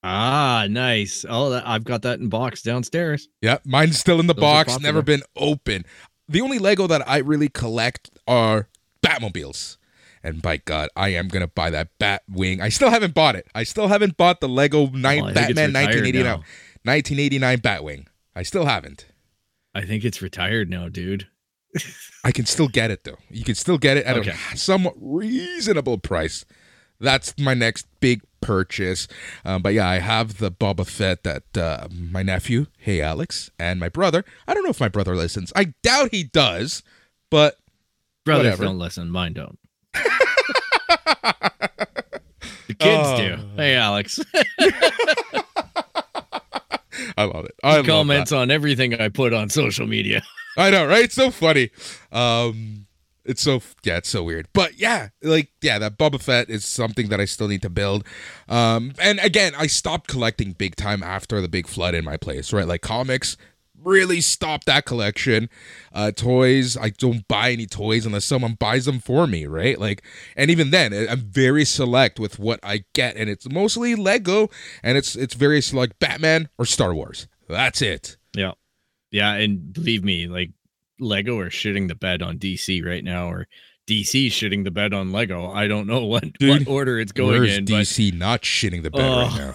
[0.02, 1.24] Ah, nice.
[1.28, 3.28] Oh, that, I've got that in box downstairs.
[3.42, 5.84] Yep, mine's still in the Those box, never been open.
[6.28, 8.68] The only Lego that I really collect are
[9.04, 9.76] Batmobiles.
[10.22, 12.60] And by God, I am gonna buy that Batwing.
[12.60, 13.46] I still haven't bought it.
[13.54, 16.42] I still haven't bought the Lego nine, Well, I think it's Batman retired 1989, now.
[16.82, 18.06] 1989 Batwing.
[18.36, 19.06] I still haven't.
[19.74, 21.26] I think it's retired now, dude.
[22.22, 23.16] I can still get it though.
[23.30, 24.34] You can still get it at Okay.
[24.52, 26.44] a somewhat reasonable price.
[27.00, 29.08] That's my next big purchase.
[29.44, 33.80] Um, but yeah, I have the Boba Fett that uh, my nephew, hey Alex, and
[33.80, 34.24] my brother.
[34.46, 35.52] I don't know if my brother listens.
[35.56, 36.82] I doubt he does,
[37.30, 37.56] but
[38.24, 38.64] Brothers Whatever.
[38.64, 39.10] don't listen.
[39.10, 39.58] Mine don't.
[42.66, 43.36] the kids do.
[43.38, 43.56] Oh.
[43.56, 44.18] Hey, Alex.
[47.16, 47.54] I love it.
[47.62, 48.36] I love Comments that.
[48.36, 50.22] on everything I put on social media.
[50.56, 51.04] I know, right?
[51.04, 51.70] It's so funny.
[52.12, 52.86] Um,
[53.24, 54.48] it's so yeah, it's so weird.
[54.52, 58.04] But yeah, like yeah, that Boba Fett is something that I still need to build.
[58.48, 62.52] Um, and again, I stopped collecting big time after the big flood in my place.
[62.52, 63.36] Right, like comics
[63.86, 65.48] really stopped that collection.
[65.92, 69.46] Uh, toys, I don't buy any toys unless someone buys them for me.
[69.46, 70.02] Right, like,
[70.36, 74.50] and even then, I'm very select with what I get, and it's mostly Lego,
[74.82, 77.28] and it's it's very select Batman or Star Wars.
[77.48, 78.16] That's it.
[78.34, 78.52] Yeah.
[79.12, 79.32] Yeah.
[79.34, 80.50] And believe me, like
[80.98, 83.46] Lego are shitting the bed on DC right now, or
[83.88, 85.48] DC shitting the bed on Lego.
[85.50, 88.90] I don't know what, Dude, what order it's going in, but DC not shitting the
[88.90, 89.36] bed right Oh.
[89.38, 89.54] now?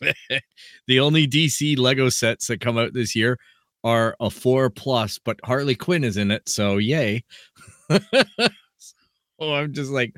[0.86, 3.38] the only DC Lego sets that come out this year
[3.84, 7.24] are a four plus, but Harley Quinn is in it, so yay.
[7.90, 10.14] oh, I'm just like,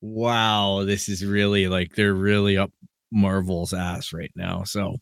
[0.00, 2.72] wow, this is really like they're really up
[3.10, 4.64] Marvel's ass right now.
[4.64, 4.96] So,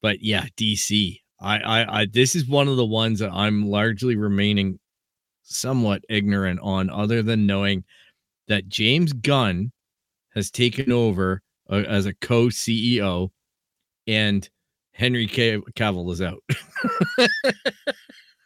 [0.00, 1.18] but yeah, DC.
[1.40, 4.78] I, I, I, this is one of the ones that I'm largely remaining
[5.42, 7.82] somewhat ignorant on, other than knowing
[8.46, 9.72] that James Gunn
[10.34, 13.30] has taken over uh, as a co CEO
[14.06, 14.48] and
[14.92, 16.42] Henry Cav- Cavill is out.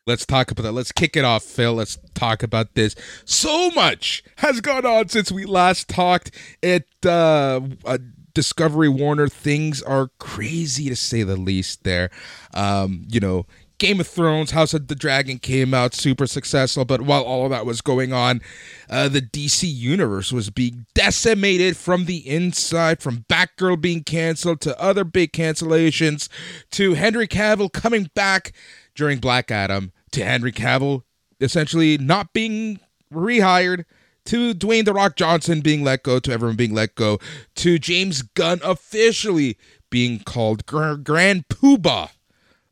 [0.07, 0.73] Let's talk about that.
[0.73, 1.75] Let's kick it off, Phil.
[1.75, 2.95] Let's talk about this.
[3.25, 6.31] So much has gone on since we last talked
[6.63, 7.99] at uh, uh,
[8.33, 9.27] Discovery Warner.
[9.27, 11.83] Things are crazy to say the least.
[11.83, 12.11] There,
[12.55, 13.47] um, you know,
[13.79, 17.51] Game of Thrones, House of the Dragon came out super successful, but while all of
[17.51, 18.41] that was going on,
[18.89, 24.81] uh, the DC universe was being decimated from the inside, from Batgirl being canceled to
[24.81, 26.29] other big cancellations,
[26.71, 28.53] to Henry Cavill coming back
[28.95, 31.03] during Black Adam, to Henry Cavill
[31.41, 32.81] essentially not being
[33.13, 33.85] rehired.
[34.27, 37.21] To Dwayne The Rock Johnson being let go, to everyone being let go,
[37.55, 39.57] to James Gunn officially
[39.89, 42.11] being called gr- Grand Poobah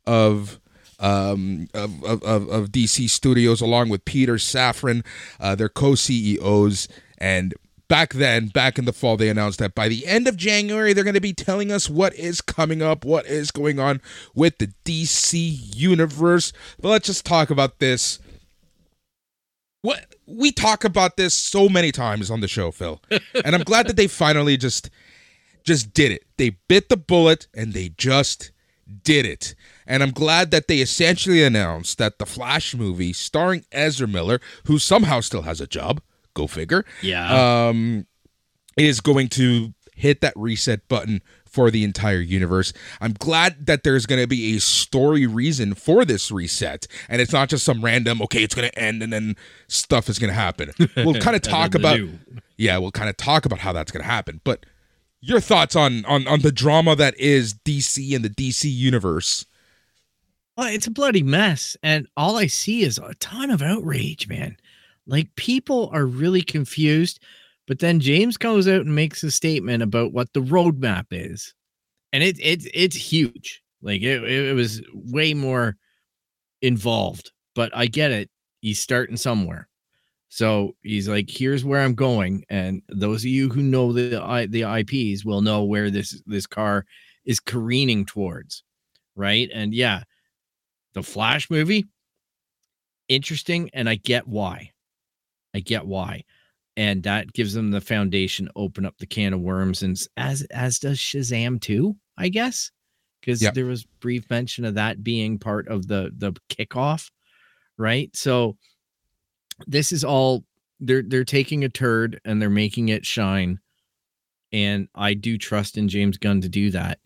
[0.05, 0.59] of
[0.99, 5.05] um, of, of, of, DC Studios, along with Peter Safran,
[5.39, 6.87] uh, their co CEOs.
[7.17, 7.53] And
[7.87, 11.03] back then, back in the fall, they announced that by the end of January, they're
[11.03, 14.01] going to be telling us what is coming up, what is going on
[14.33, 16.53] with the DC universe.
[16.79, 18.19] But let's just talk about this.
[19.81, 23.01] What we talk about this so many times on the show, Phil,
[23.45, 24.89] and I'm glad that they finally just
[25.63, 26.23] just did it.
[26.37, 28.51] They bit the bullet and they just
[29.03, 29.55] did it.
[29.87, 34.79] And I'm glad that they essentially announced that the Flash movie starring Ezra Miller, who
[34.79, 36.01] somehow still has a job,
[36.33, 37.67] go figure, Yeah.
[37.67, 38.07] um,
[38.77, 42.73] is going to hit that reset button for the entire universe.
[42.99, 47.31] I'm glad that there's going to be a story reason for this reset, and it's
[47.31, 49.37] not just some random okay, it's going to end and then
[49.69, 50.71] stuff is going to happen.
[50.97, 52.19] We'll kind of talk about new.
[52.57, 54.65] yeah, we'll kind of talk about how that's going to happen, but
[55.21, 59.45] your thoughts on on on the drama that is DC and the DC universe.
[60.57, 61.75] Well, it's a bloody mess.
[61.83, 64.57] And all I see is a ton of outrage, man.
[65.07, 67.19] Like people are really confused.
[67.67, 71.53] But then James goes out and makes a statement about what the roadmap is.
[72.13, 73.61] And it, it it's huge.
[73.81, 75.75] Like it, it was way more
[76.61, 77.31] involved.
[77.55, 78.29] But I get it.
[78.61, 79.67] He's starting somewhere.
[80.29, 82.45] So he's like, here's where I'm going.
[82.49, 86.47] And those of you who know the I the IPs will know where this this
[86.47, 86.85] car
[87.25, 88.63] is careening towards.
[89.15, 89.49] Right.
[89.53, 90.03] And yeah,
[90.95, 91.85] the Flash movie,
[93.07, 94.71] interesting, and I get why.
[95.53, 96.23] I get why.
[96.77, 100.79] And that gives them the foundation, open up the can of worms, and as as
[100.79, 102.71] does Shazam too, I guess.
[103.21, 103.53] Because Yep.
[103.53, 107.09] there was brief mention of that being part of the the kickoff,
[107.77, 108.13] right?
[108.15, 108.57] So
[109.67, 110.43] this is all
[110.81, 113.59] they're they're taking a turd and they're making it shine.
[114.51, 116.99] And I do trust in James Gunn to do that.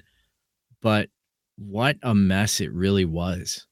[0.82, 1.10] But
[1.58, 3.67] what a mess it really was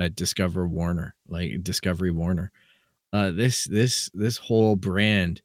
[0.00, 2.50] at Discover Warner, like Discovery Warner.
[3.12, 5.42] Uh, this this this whole brand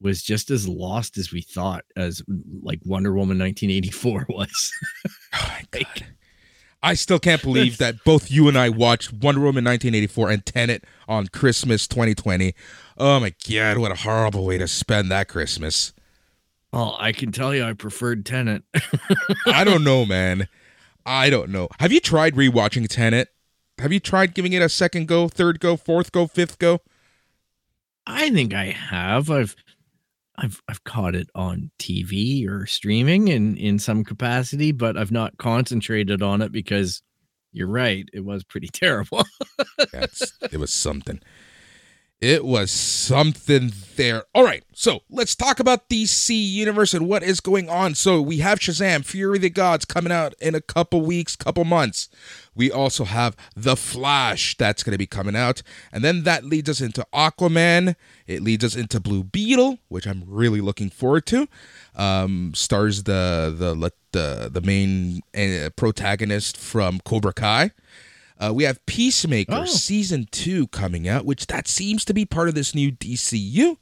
[0.00, 2.22] was just as lost as we thought, as
[2.62, 4.72] like Wonder Woman 1984 was.
[5.34, 6.06] Oh my god.
[6.82, 10.84] I still can't believe that both you and I watched Wonder Woman 1984 and Tenet
[11.08, 12.54] on Christmas 2020.
[12.98, 15.94] Oh my god, what a horrible way to spend that Christmas.
[16.74, 18.64] well, I can tell you, I preferred Tenet.
[19.46, 20.46] I don't know, man.
[21.06, 21.68] I don't know.
[21.80, 23.28] Have you tried rewatching Tenet?
[23.78, 26.80] Have you tried giving it a second go, third go, fourth go, fifth go?
[28.06, 29.30] I think I have.
[29.30, 29.56] I've
[30.36, 35.38] I've I've caught it on TV or streaming in in some capacity, but I've not
[35.38, 37.02] concentrated on it because
[37.52, 39.24] you're right, it was pretty terrible.
[39.92, 41.20] That's it was something.
[42.20, 44.24] It was something there.
[44.34, 47.94] All right, so let's talk about DC Universe and what is going on.
[47.94, 51.64] So we have Shazam, Fury of the Gods coming out in a couple weeks, couple
[51.64, 52.08] months.
[52.54, 55.62] We also have The Flash that's going to be coming out,
[55.92, 57.96] and then that leads us into Aquaman.
[58.26, 61.48] It leads us into Blue Beetle, which I'm really looking forward to.
[61.96, 67.70] Um, stars the the the the main uh, protagonist from Cobra Kai.
[68.38, 69.64] Uh, we have Peacemaker Oh.
[69.64, 73.76] season two coming out, which that seems to be part of this new DCU.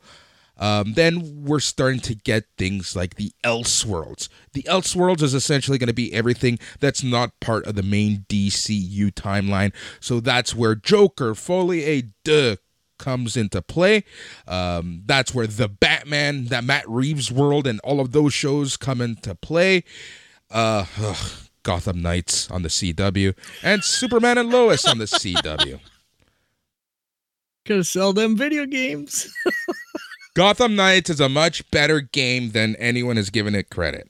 [0.62, 4.29] Um, then we're starting to get things like the Elseworlds.
[4.53, 9.11] The Elseworlds is essentially going to be everything that's not part of the main DCU
[9.11, 9.72] timeline.
[9.98, 12.59] So that's where Joker, Folie à Deux
[12.98, 14.05] comes into play.
[14.46, 19.01] Um, that's where the Batman, that Matt Reeves world, and all of those shows come
[19.01, 19.83] into play.
[20.48, 21.33] Uh, ugh,
[21.64, 25.81] Gotham Knights on the CW, and Superman and Lois on the CW.
[27.66, 29.35] Gotta sell them video games.
[30.35, 34.09] Gotham Knights is a much better game than anyone has given it credit.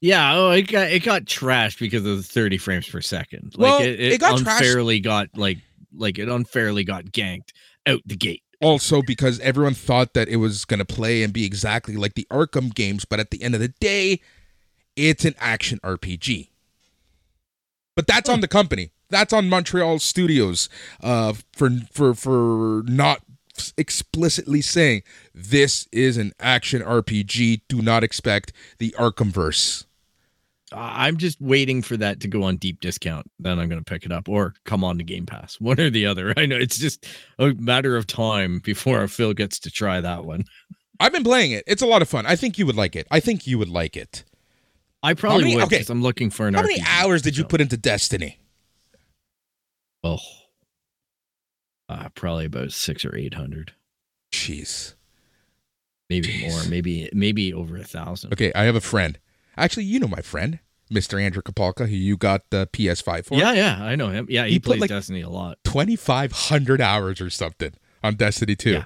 [0.00, 3.54] Yeah, oh, it got it got trashed because of the 30 frames per second.
[3.56, 5.58] Like Well, it, it, it got trashed- unfairly got like
[5.94, 7.50] like it unfairly got ganked
[7.86, 8.42] out the gate.
[8.62, 12.26] Also, because everyone thought that it was going to play and be exactly like the
[12.30, 14.20] Arkham games, but at the end of the day,
[14.96, 16.48] it's an action RPG.
[17.96, 18.90] But that's on the company.
[19.08, 20.68] That's on Montreal Studios
[21.02, 23.20] uh, for for for not
[23.76, 25.02] explicitly saying
[25.34, 27.62] this is an action RPG.
[27.68, 29.84] Do not expect the Arkhamverse.
[30.72, 33.28] I'm just waiting for that to go on deep discount.
[33.40, 35.90] Then I'm going to pick it up or come on to Game Pass, one or
[35.90, 36.32] the other.
[36.36, 37.06] I know it's just
[37.38, 40.44] a matter of time before Phil gets to try that one.
[41.00, 41.64] I've been playing it.
[41.66, 42.26] It's a lot of fun.
[42.26, 43.06] I think you would like it.
[43.10, 44.24] I think you would like it.
[45.02, 45.76] I probably many- would okay.
[45.76, 48.38] because I'm looking for an How many hours did you put into Destiny?
[50.04, 50.18] Oh,
[51.90, 53.72] uh, probably about six or eight hundred,
[54.32, 54.94] Jeez.
[56.08, 56.50] maybe Jeez.
[56.50, 58.32] more, maybe maybe over a thousand.
[58.32, 59.18] Okay, I have a friend.
[59.56, 60.60] Actually, you know my friend,
[60.92, 61.20] Mr.
[61.20, 63.34] Andrew Kapalka, who you got the PS5 for.
[63.38, 64.26] Yeah, yeah, I know him.
[64.30, 65.58] Yeah, he, He plays like- Destiny a lot.
[65.64, 67.72] 2,500 hours or something
[68.02, 68.70] on Destiny 2.
[68.72, 68.84] Yeah.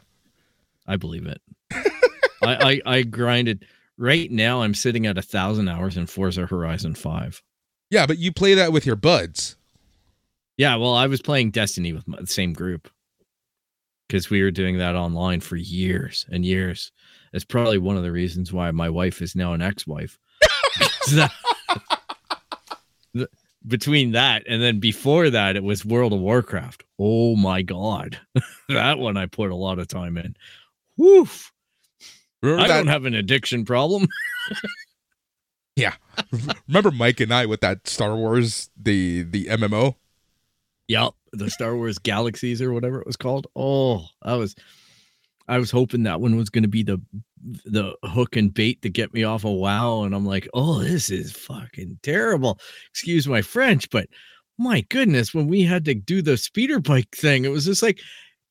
[0.87, 1.41] I believe it.
[2.43, 3.65] I, I I grinded.
[3.97, 7.43] Right now, I'm sitting at a thousand hours in Forza Horizon Five.
[7.91, 9.57] Yeah, but you play that with your buds.
[10.57, 12.91] Yeah, well, I was playing Destiny with my, the same group
[14.09, 16.93] because we were doing that online for years and years.
[17.33, 20.19] It's probably one of the reasons why my wife is now an ex-wife.
[21.15, 21.31] that,
[23.67, 26.85] between that and then before that, it was World of Warcraft.
[26.99, 28.19] Oh my god,
[28.69, 30.37] that one I put a lot of time in.
[30.97, 31.53] Woof.
[32.43, 32.77] Remember I that?
[32.77, 34.07] don't have an addiction problem.
[35.77, 35.95] yeah.
[36.69, 39.97] Remember Mike and I with that Star Wars the the MMO?
[40.89, 43.47] Yep, the Star Wars Galaxies or whatever it was called.
[43.57, 44.55] Oh, I was
[45.49, 47.01] I was hoping that one was going to be the
[47.67, 51.11] the hook and bait to get me off of WoW and I'm like, "Oh, this
[51.11, 52.59] is fucking terrible."
[52.91, 54.09] Excuse my French, but
[54.59, 58.01] my goodness, when we had to do the speeder bike thing, it was just like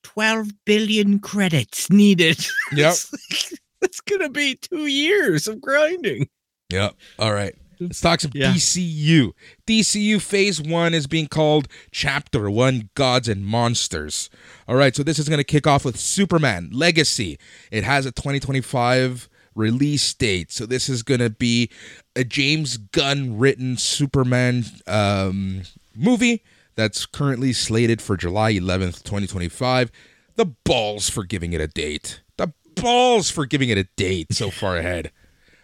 [0.03, 2.45] 12 billion credits needed.
[2.73, 2.91] Yep.
[2.91, 6.29] It's like, It's to be 2 years of grinding.
[6.69, 6.95] Yep.
[7.19, 7.55] All right.
[7.87, 8.53] Let's talk some Yeah.
[8.53, 9.33] DCU.
[9.67, 14.29] DCU Phase 1 is being called Chapter 1 Gods and Monsters.
[14.67, 17.37] All right, so this is going to kick off with Superman Legacy.
[17.71, 20.51] It has a 2025 release date.
[20.51, 21.69] So this is going to be
[22.15, 25.63] a James Gunn written Superman um,
[25.95, 26.43] movie
[26.75, 29.91] that's currently slated for July 11th, 2025.
[30.35, 32.21] The balls for giving it a date.
[32.37, 35.11] The balls for giving it a date so far ahead.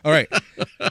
[0.06, 0.30] All right.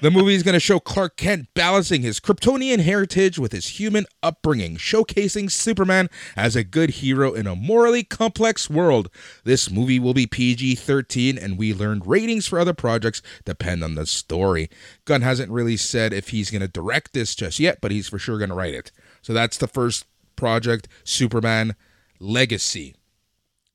[0.02, 4.04] The movie is going to show Clark Kent balancing his Kryptonian heritage with his human
[4.22, 9.08] upbringing, showcasing Superman as a good hero in a morally complex world.
[9.44, 13.94] This movie will be PG 13, and we learned ratings for other projects depend on
[13.94, 14.68] the story.
[15.06, 18.18] Gunn hasn't really said if he's going to direct this just yet, but he's for
[18.18, 18.92] sure going to write it.
[19.22, 20.04] So that's the first
[20.36, 21.76] project Superman
[22.20, 22.94] Legacy.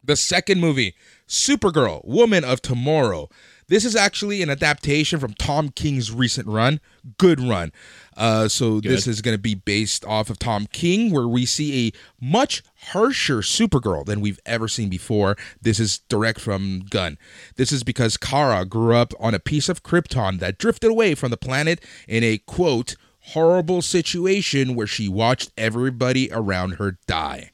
[0.03, 0.95] The second movie,
[1.27, 3.29] Supergirl, Woman of Tomorrow.
[3.73, 6.79] This is actually an adaptation from Tom King's recent run.
[7.17, 7.71] Good run.
[8.15, 11.87] Uh, so this is going to be based off of Tom King, where we see
[11.87, 12.61] a much
[12.91, 15.35] harsher Supergirl than we've ever seen before.
[15.59, 17.17] This is direct from Gunn.
[17.55, 21.31] This is because Kara grew up on a piece of Krypton that drifted away from
[21.31, 22.95] the planet in a quote
[23.29, 27.49] horrible situation where she watched everybody around her die.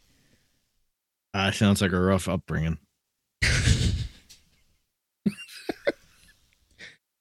[1.34, 2.78] Ah, sounds like a rough upbringing.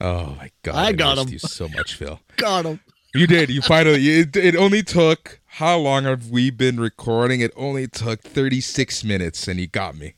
[0.00, 0.76] Oh my god!
[0.76, 1.28] I got him.
[1.28, 2.20] you so much, Phil.
[2.36, 2.80] Got him.
[3.14, 3.50] You did.
[3.50, 4.08] You finally.
[4.08, 5.40] It, it only took.
[5.46, 7.40] How long have we been recording?
[7.40, 10.14] It only took 36 minutes, and you got me.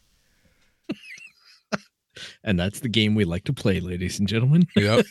[2.45, 4.66] And that's the game we like to play, ladies and gentlemen.
[4.76, 5.07] Yep.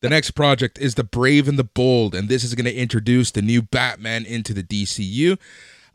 [0.00, 3.30] the next project is The Brave and the Bold, and this is going to introduce
[3.32, 5.38] the new Batman into the DCU.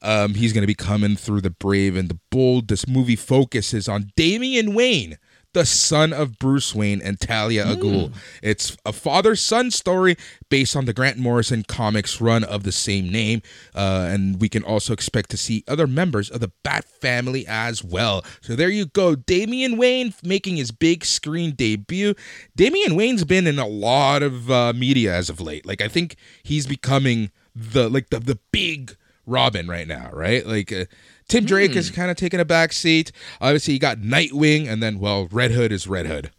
[0.01, 2.67] Um, he's going to be coming through The Brave and the Bold.
[2.67, 5.17] This movie focuses on Damian Wayne,
[5.55, 8.13] the son of Bruce Wayne and Talia al Ghul.
[8.43, 10.17] It's a father-son story
[10.49, 13.41] based on the Grant Morrison comics run of the same name,
[13.73, 17.83] uh, and we can also expect to see other members of the Bat family as
[17.83, 18.25] well.
[18.41, 22.15] So there you go, Damian Wayne making his big screen debut.
[22.57, 25.65] Damian Wayne's been in a lot of uh, media as of late.
[25.65, 30.45] Like I think he's becoming the like the the big Robin right now, right?
[30.45, 30.85] Like uh,
[31.27, 33.11] Tim Drake is kind of taking a back seat.
[33.41, 36.31] Obviously, you got Nightwing, and then well, Red Hood is Red Hood.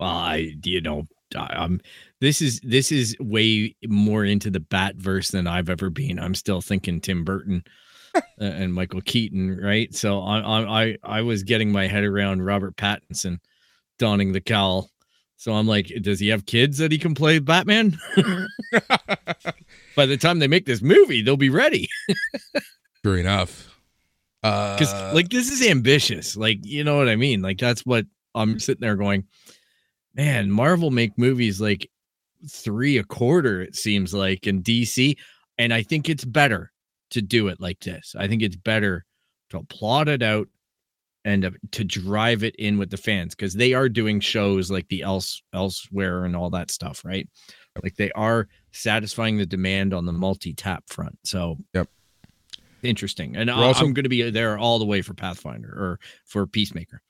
[0.00, 1.80] Well, I you know, I, I'm
[2.20, 6.18] this is this is way more into the bat verse than I've ever been.
[6.18, 7.62] I'm still thinking Tim Burton
[8.14, 9.94] uh, and Michael Keaton, right?
[9.94, 13.38] So I I I was getting my head around Robert Pattinson
[13.98, 14.88] donning the cowl.
[15.36, 17.98] So I'm like, does he have kids that he can play Batman?
[19.96, 21.88] By the time they make this movie, they'll be ready.
[23.04, 23.68] Sure enough.
[24.42, 26.36] because Uh, like this is ambitious.
[26.36, 27.42] Like you know what i mean?
[27.42, 29.24] Like that's what i'm sitting there going
[30.14, 31.90] man marvel make movies like
[32.48, 35.14] three a quarter it seems like in dc
[35.58, 36.72] and i think it's better
[37.12, 38.14] to do it like this.
[38.18, 39.04] I think it's better
[39.50, 40.48] to plot it out
[41.24, 44.88] and to, to drive it in with the fans because they are doing shows like
[44.88, 47.28] the else elsewhere and all that stuff right?
[47.82, 51.18] Like they are satisfying the demand on the multi-tap front.
[51.24, 51.88] So Yep.
[52.82, 55.98] Interesting and I- also- i'm going to be there all the way for pathfinder or
[56.24, 57.00] for peacemaker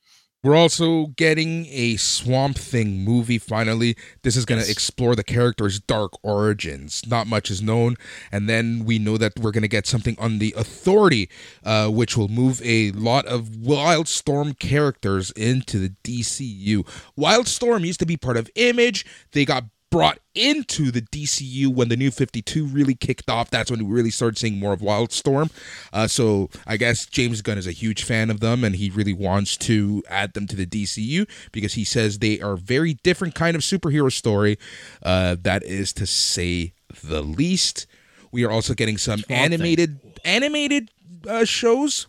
[0.45, 3.95] We're also getting a Swamp Thing movie finally.
[4.25, 4.73] This is going to Yes.
[4.77, 7.07] explore the character's dark origins.
[7.07, 7.95] Not much is known.
[8.33, 11.29] And then we know that we're going to get something on the Authority,
[11.63, 16.83] uh, which will move a lot of Wildstorm characters into the DCU.
[17.17, 19.07] Wildstorm used to be part of Image.
[19.31, 23.51] They got brought into the DCU when the new 52 really kicked off.
[23.51, 25.53] That's when we really started seeing more of Wildstorm.
[25.93, 29.13] Uh, so I guess James Gunn is a huge fan of them and he really
[29.13, 33.55] wants to add them to the DCU because he says they are very different kind
[33.55, 34.59] of superhero story.
[35.03, 36.73] Uh, that is to say
[37.05, 37.87] the least.
[38.33, 40.91] We are also getting some animated animated
[41.29, 42.07] uh, shows.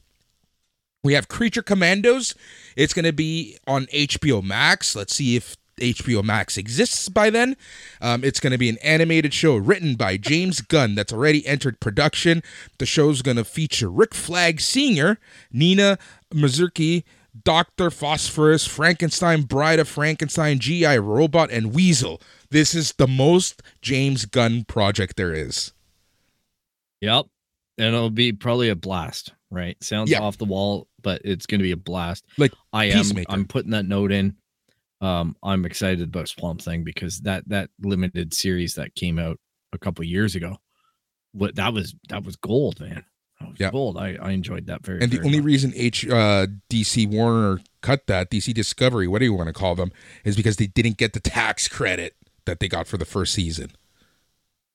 [1.03, 2.33] We have Creature Commandos.
[2.77, 4.95] It's going to be on HBO Max.
[4.95, 7.55] Let's see if HBO Max exists by then.
[8.01, 11.79] Um, it's going to be an animated show written by James Gunn that's already entered
[11.79, 12.43] production.
[12.77, 15.17] The show's going to feature Rick Flag Sr.,
[15.51, 15.97] Nina
[16.33, 17.03] Mazursky,
[17.43, 17.89] Dr.
[17.89, 20.97] Phosphorus, Frankenstein, Bride of Frankenstein, G.I.
[20.99, 22.21] Robot, and Weasel.
[22.51, 25.73] This is the most James Gunn project there is.
[27.01, 27.25] Yep.
[27.79, 29.75] And it'll be probably a blast, right?
[29.83, 30.19] Sounds Yeah.
[30.21, 32.23] off the wall, but it's going to be a blast.
[32.37, 33.03] Like I am.
[33.29, 34.35] I'm putting that note in.
[35.03, 39.37] Um I'm excited about Swamp Thing because that that limited series that came out
[39.73, 40.57] a couple years ago.
[41.33, 43.03] What that was that was gold, man.
[43.39, 43.71] That was Yeah.
[43.71, 43.97] gold.
[43.97, 45.45] I I enjoyed that very And the very only much.
[45.45, 49.91] reason H uh, DC Warner cut that DC Discovery, whatever you want to call them,
[50.23, 53.71] is because they didn't get the tax credit that they got for the first season.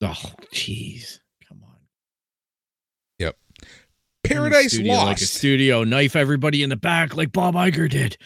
[0.02, 1.20] Oh jeez.
[1.48, 1.76] Come on.
[4.28, 5.34] Paradise studio, Like a Lost.
[5.34, 8.16] studio, knife everybody in the back like Bob Iger did.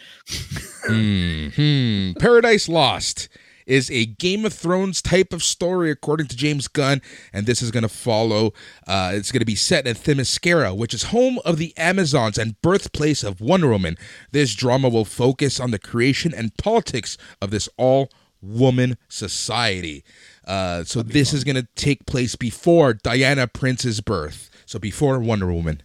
[0.87, 3.29] hmm Paradise Lost
[3.65, 7.01] is a Game of Thrones type of story, according to James Gunn,
[7.31, 8.51] and this is going to follow.
[8.85, 12.61] Uh, it's going to be set in Themyscira, which is home of the Amazons and
[12.61, 13.97] birthplace of Wonder Woman.
[14.31, 18.09] This drama will focus on the creation and politics of this all
[18.41, 20.03] woman society.
[20.45, 24.49] Uh, so this is going to take place before Diana Prince's birth.
[24.65, 25.81] So before Wonder Woman.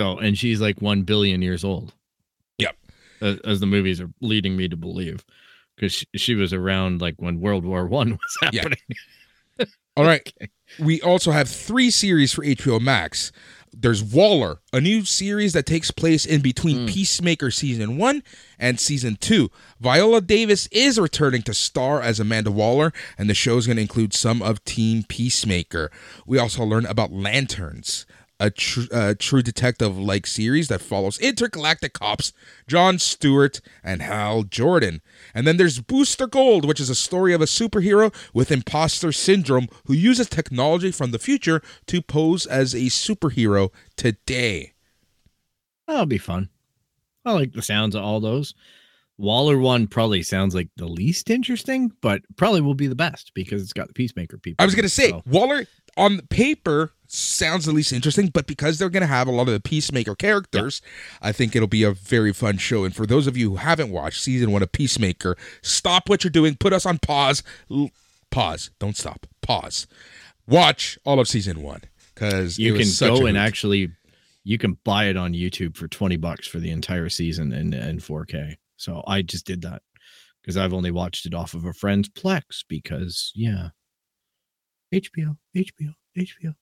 [0.00, 1.92] So, and she's like 1 billion years old.
[2.56, 2.74] Yep.
[3.20, 5.26] As, as the movies are leading me to believe.
[5.76, 8.62] Because she, she was around like when World War One was Yeah.
[8.62, 8.78] happening.
[9.98, 10.32] All right.
[10.78, 13.30] We also have three series for HBO Max.
[13.74, 16.86] There's Waller, a new series that takes place in between hmm.
[16.86, 18.22] Peacemaker season one
[18.58, 19.50] and season two.
[19.80, 23.82] Viola Davis is returning to star as Amanda Waller, and the show is going to
[23.82, 25.90] include some of Team Peacemaker.
[26.26, 28.06] We also learn about Lanterns,
[28.40, 32.32] a tr- uh, true detective like series that follows intergalactic cops
[32.66, 35.02] John Stewart and Hal Jordan.
[35.34, 39.68] And then there's Booster Gold, which is a story of a superhero with imposter syndrome
[39.84, 44.72] who uses technology from the future to pose as a superhero today.
[45.86, 46.48] That'll be fun.
[47.24, 48.54] I like the sounds of all those.
[49.20, 53.62] Waller one probably sounds like the least interesting, but probably will be the best because
[53.62, 54.62] it's got the Peacemaker people.
[54.62, 55.66] I was going to say, so- Waller
[55.96, 59.52] on paper sounds the least interesting, but because they're going to have a lot of
[59.54, 60.80] the Peacemaker characters,
[61.20, 62.84] I think it'll be a very fun show.
[62.84, 66.30] And for those of you who haven't watched season one of Peacemaker, stop what you're
[66.30, 67.90] doing, put us on pause, L-
[68.30, 69.86] pause, don't stop, pause.
[70.46, 71.82] Watch all of season one
[72.14, 72.82] because you can
[73.20, 73.90] go and actually
[74.44, 77.98] you can buy it on YouTube for 20 bucks for the entire season in, in
[77.98, 78.56] 4K.
[78.80, 79.82] So I just did that
[80.40, 83.68] because I've only watched it off of a friend's Plex because yeah.
[84.92, 86.54] HBO, HBO, HBO.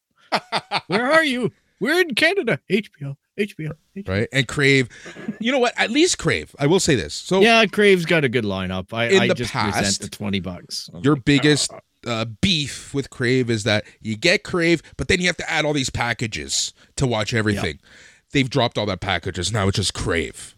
[0.88, 1.52] Where are you?
[1.80, 2.58] We're in Canada.
[2.68, 3.72] HBO, HBO.
[3.96, 4.08] HBO.
[4.08, 4.88] right and Crave.
[5.38, 5.74] You know what?
[5.76, 6.54] At least Crave.
[6.58, 7.14] I will say this.
[7.14, 8.92] So Yeah, Crave's got a good lineup.
[8.92, 10.90] I, In I the just past, resent the 20 bucks.
[10.92, 15.06] I'm your like, biggest "Ah." uh, beef with Crave is that you get Crave, but
[15.06, 17.78] then you have to add all these packages to watch everything.
[18.32, 19.52] They've dropped all that packages.
[19.52, 20.56] Now it's just Crave.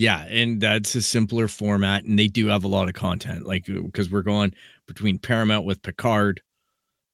[0.00, 3.44] Yeah, and that's a simpler format, and they do have a lot of content.
[3.44, 4.54] Like uh, because we're going
[4.86, 6.40] between Paramount with Picard,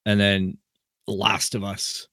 [0.05, 0.59] and then
[1.09, 2.07] Last of Us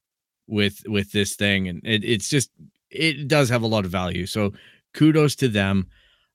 [0.47, 2.49] with with this thing, and it, it's just
[2.89, 4.25] it does have a lot of value.
[4.25, 4.53] So
[4.95, 5.89] kudos to them.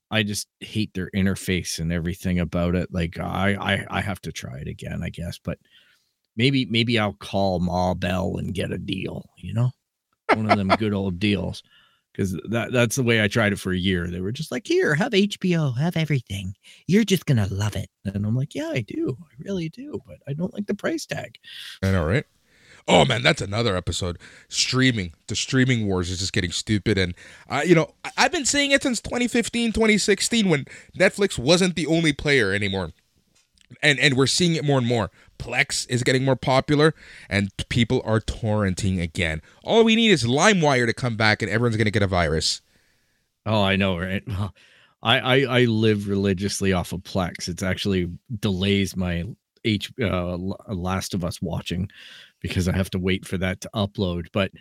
[0.09, 2.93] I just hate their interface and everything about it.
[2.93, 5.59] Like I I I have to try it again, I guess, but
[6.37, 9.31] maybe maybe I'll call Ma Bell and get a deal.
[9.35, 9.71] You know,
[10.33, 11.61] one of them good old deals
[12.19, 14.05] because that that's the way I tried it for a year.
[14.07, 16.53] They were just like, "Here, have HBO, have everything.
[16.85, 19.17] You're just gonna love it." And I'm like, "Yeah, I do.
[19.21, 21.37] I really do, but I don't like the price tag."
[21.81, 22.25] I know, right?
[22.89, 24.17] Oh man, that's another episode.
[24.49, 27.13] Streaming, the streaming wars is just getting stupid, and
[27.49, 30.65] uh, you know I- I've been saying it since 2015, 2016, when
[30.97, 32.91] Netflix wasn't the only player anymore,
[33.81, 35.09] and and we're seeing it more and more.
[35.39, 36.93] Plex is getting more popular,
[37.29, 39.41] and people are torrenting again.
[39.63, 42.61] All we need is LimeWire to come back, and everyone's gonna get a virus.
[43.45, 44.23] Oh, I know, right?
[45.01, 47.47] I I, I live religiously off of Plex.
[47.47, 48.09] It's actually
[48.39, 49.25] delays my
[49.65, 50.37] H uh,
[50.67, 51.89] Last of Us watching
[52.41, 54.27] because I have to wait for that to upload.
[54.31, 54.51] But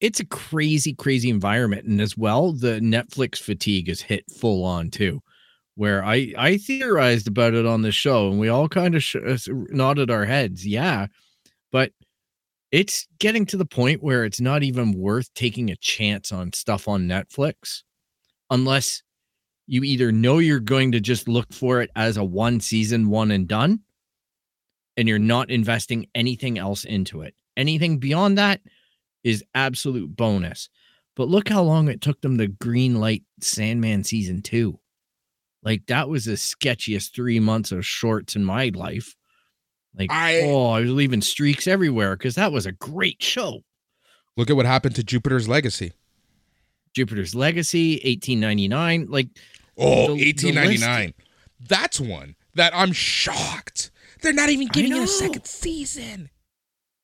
[0.00, 4.90] it's a crazy, crazy environment, and as well, the Netflix fatigue is hit full on
[4.90, 5.22] too.
[5.76, 9.16] Where I I theorized about it on the show, and we all kind of sh-
[9.16, 11.08] uh, nodded our heads, yeah,
[11.72, 11.92] but
[12.70, 16.88] it's getting to the point where it's not even worth taking a chance on stuff
[16.88, 17.82] on Netflix
[18.50, 19.02] unless
[19.66, 23.30] you either know you're going to just look for it as a one season one
[23.30, 23.80] and done
[24.96, 27.34] and you're not investing anything else into it.
[27.56, 28.60] Anything beyond that
[29.22, 30.68] is absolute bonus.
[31.16, 34.78] But look how long it took them to green light Sandman season 2.
[35.64, 39.14] Like that was the sketchiest three months of shorts in my life.
[39.96, 43.62] Like, I- oh, I was leaving streaks everywhere because that was a great show.
[44.36, 45.92] Look at what happened to Jupiter's Legacy.
[46.94, 49.06] Jupiter's Legacy, 1899.
[49.08, 49.28] Like,
[49.76, 51.14] Oh, The- the 1899.
[51.60, 53.90] That's one that I'm shocked.
[54.22, 56.30] They're not even giving it a second season.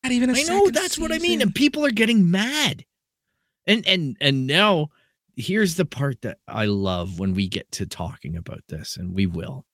[0.04, 2.84] Not even a I second know that's what I mean, and people are getting mad.
[3.66, 4.88] And and and now
[5.40, 9.26] here's the part that I love when we get to talking about this, and we
[9.26, 9.64] will.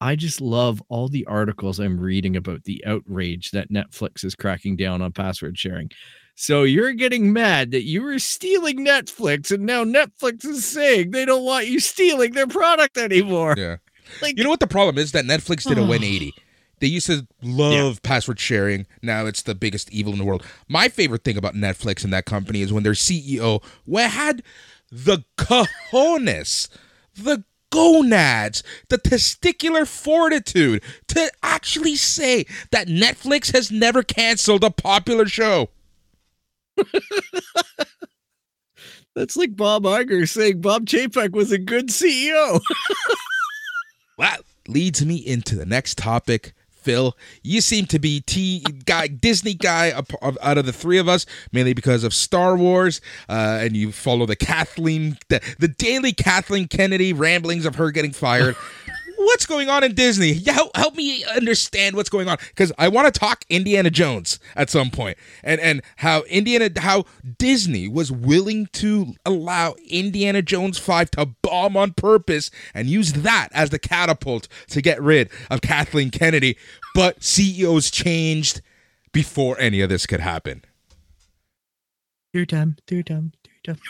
[0.00, 4.76] I just love all the articles I'm reading about the outrage that Netflix is cracking
[4.76, 5.90] down on password sharing.
[6.34, 11.24] So you're getting mad that you were stealing Netflix, and now Netflix is saying they
[11.24, 13.54] don't want you stealing their product anymore.
[13.56, 13.76] Yeah.
[14.22, 15.10] Like You know what the problem is?
[15.10, 16.32] That Netflix did a 180.
[16.78, 18.86] They used to love password sharing.
[19.02, 20.44] Now it's the biggest evil in the world.
[20.68, 23.62] My favorite thing about Netflix and that company is when their CEO
[23.96, 24.42] had
[24.90, 26.68] the cojones,
[27.14, 35.26] the gonads, the testicular fortitude to actually say that Netflix has never canceled a popular
[35.26, 35.70] show.
[39.14, 42.60] that's like Bob Iger saying Bob Chapek was a good CEO.
[44.18, 46.54] That leads me into the next topic.
[46.86, 49.90] Phil, you seem to be T guy, Disney guy
[50.40, 54.24] out of the three of us, mainly because of Star Wars, uh, and you follow
[54.24, 58.54] the Kathleen, the, the daily Kathleen Kennedy ramblings of her getting fired.
[59.26, 60.32] what's going on in Disney?
[60.32, 64.38] Yeah, help, help me understand what's going on because I want to talk Indiana Jones
[64.54, 67.04] at some point, and and how Indiana, how
[67.38, 73.48] Disney was willing to allow Indiana Jones five to bomb on purpose and use that
[73.52, 76.56] as the catapult to get rid of Kathleen Kennedy,
[76.94, 78.60] but CEOs changed
[79.12, 80.62] before any of this could happen.
[82.32, 83.32] Two time, two time,
[83.64, 83.80] two time.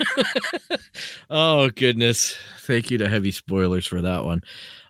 [1.30, 2.37] oh goodness!
[2.61, 4.43] Thank you to heavy spoilers for that one.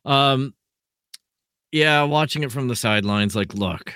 [0.06, 0.54] Um,
[1.72, 3.92] yeah, watching it from the sidelines, like, look,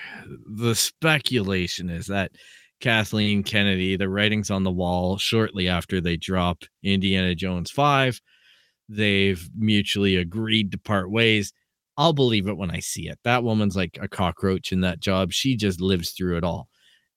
[0.46, 2.32] the speculation is that
[2.80, 8.20] Kathleen Kennedy, the writings on the wall, shortly after they drop Indiana Jones five,
[8.88, 11.52] they've mutually agreed to part ways.
[11.96, 13.18] I'll believe it when I see it.
[13.24, 15.32] That woman's like a cockroach in that job.
[15.32, 16.68] She just lives through it all,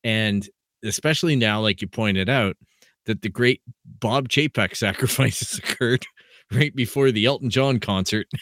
[0.03, 0.47] and
[0.83, 2.57] especially now, like you pointed out,
[3.05, 3.61] that the great
[3.99, 6.05] Bob Chapek sacrifices occurred
[6.51, 8.27] right before the Elton John concert.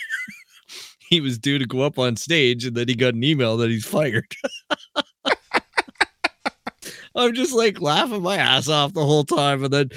[1.12, 3.70] he was due to go up on stage and then he got an email that
[3.70, 4.34] he's fired.
[7.16, 9.66] I'm just like laughing my ass off the whole time.
[9.66, 9.90] And then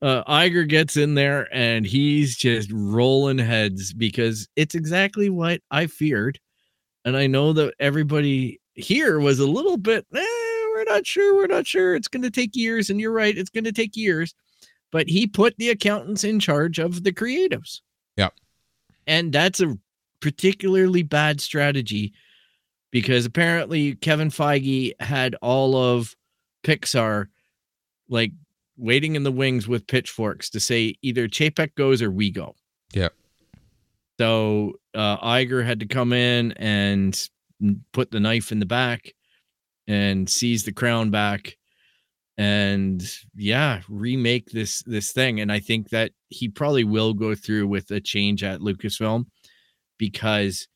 [0.00, 5.88] uh, Iger gets in there and he's just rolling heads because it's exactly what I
[5.88, 6.38] feared.
[7.04, 10.24] And I know that everybody here was a little bit, eh,
[10.74, 11.34] we're not sure.
[11.34, 11.96] We're not sure.
[11.96, 12.88] It's going to take years.
[12.88, 13.36] And you're right.
[13.36, 14.32] It's going to take years.
[14.92, 17.80] But he put the accountants in charge of the creatives.
[18.16, 18.32] Yep.
[19.08, 19.76] And that's a
[20.26, 22.12] particularly bad strategy
[22.90, 26.16] because apparently Kevin Feige had all of
[26.64, 27.26] Pixar
[28.08, 28.32] like
[28.76, 32.56] waiting in the wings with pitchforks to say either Chapek goes or we go.
[32.92, 33.10] Yeah.
[34.18, 37.16] So uh, Iger had to come in and
[37.92, 39.14] put the knife in the back
[39.86, 41.56] and seize the crown back
[42.36, 47.66] and yeah remake this this thing and i think that he probably will go through
[47.66, 49.24] with a change at lucasfilm
[49.98, 50.68] because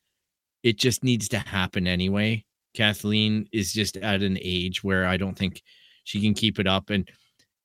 [0.62, 2.44] it just needs to happen anyway
[2.74, 5.62] kathleen is just at an age where i don't think
[6.04, 7.08] she can keep it up and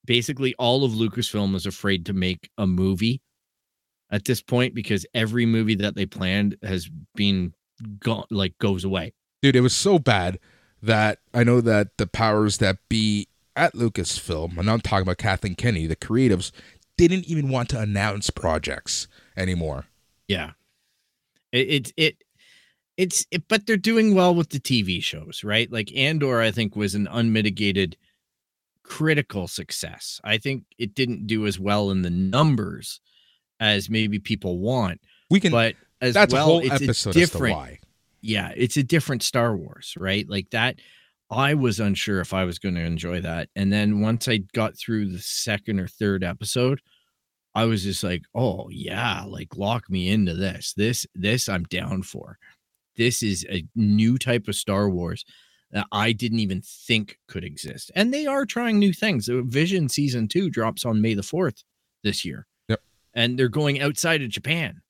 [0.06, 3.22] basically all of lucasfilm is afraid to make a movie
[4.12, 7.54] at this point because every movie that they planned has been
[8.00, 9.14] gone like goes away
[9.46, 10.40] Dude, it was so bad
[10.82, 15.54] that I know that the powers that be at Lucasfilm, and I'm talking about Kathleen
[15.54, 16.52] Kenny, the creatives,
[16.98, 19.86] didn't even want to announce projects anymore.
[20.28, 20.54] Yeah.
[21.56, 22.16] It, it it
[22.98, 25.72] it's it, but they're doing well with the TV shows, right?
[25.72, 27.98] Like Andor, I think was an unmitigated
[28.84, 30.22] critical success.
[30.24, 33.02] I think it didn't do as well in the numbers
[33.60, 35.52] as maybe people want, We can.
[35.52, 37.56] but as that's well, a whole it's episode a different.
[37.56, 37.80] why.
[38.22, 40.28] Yeah, it's a different Star Wars, right?
[40.30, 40.80] Like that.
[41.32, 44.78] I was unsure if I was going to enjoy that, and then once I got
[44.78, 46.82] through the second or third episode,
[47.56, 50.74] I was just like, oh yeah, like lock me into this.
[50.74, 52.38] This this I'm down for.
[52.98, 55.26] This is a new type of Star Wars
[55.72, 57.92] that I didn't even think could exist.
[57.96, 59.26] And they are trying new things.
[59.26, 61.64] The Vision season 2 drops on May the 4th
[62.04, 62.46] this year.
[62.70, 62.82] Yep.
[63.14, 64.82] And they're going outside of Japan.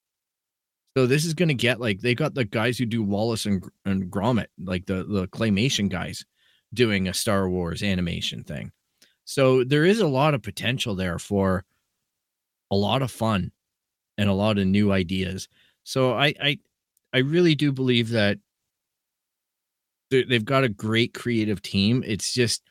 [0.95, 3.63] So this is going to get like they got the guys who do Wallace and
[3.85, 6.25] and Gromit, like the the claymation guys
[6.73, 8.71] doing a Star Wars animation thing.
[9.25, 11.65] So there is a lot of potential there for
[12.71, 13.51] a lot of fun
[14.17, 15.47] and a lot of new ideas.
[15.83, 16.59] So I I
[17.13, 18.39] I really do believe that
[20.09, 22.03] they've got a great creative team.
[22.05, 22.61] It's just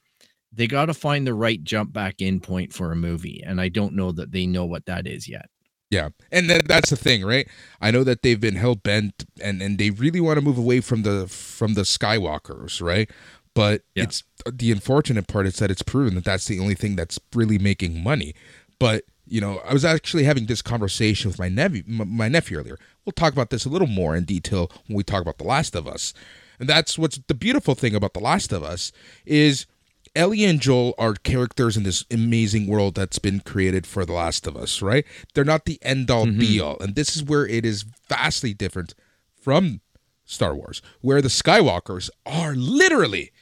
[0.52, 3.68] they got to find the right jump back in point for a movie, and I
[3.68, 5.46] don't know that they know what that is yet.
[5.90, 7.48] Yeah, and that, that's the thing, right?
[7.80, 10.80] I know that they've been hell bent, and and they really want to move away
[10.80, 13.10] from the from the Skywalkers, right?
[13.54, 14.04] But yeah.
[14.04, 17.58] it's the unfortunate part is that it's proven that that's the only thing that's really
[17.58, 18.34] making money.
[18.80, 22.78] But you know, I was actually having this conversation with my nephew, my nephew earlier.
[23.04, 25.74] We'll talk about this a little more in detail when we talk about The Last
[25.74, 26.12] of Us.
[26.58, 28.92] And that's what's the beautiful thing about The Last of Us
[29.24, 29.66] is
[30.14, 34.46] Ellie and Joel are characters in this amazing world that's been created for The Last
[34.46, 35.04] of Us, right?
[35.34, 36.38] They're not the end all mm-hmm.
[36.38, 36.78] be all.
[36.80, 38.94] And this is where it is vastly different
[39.40, 39.80] from
[40.24, 43.32] Star Wars, where the Skywalkers are literally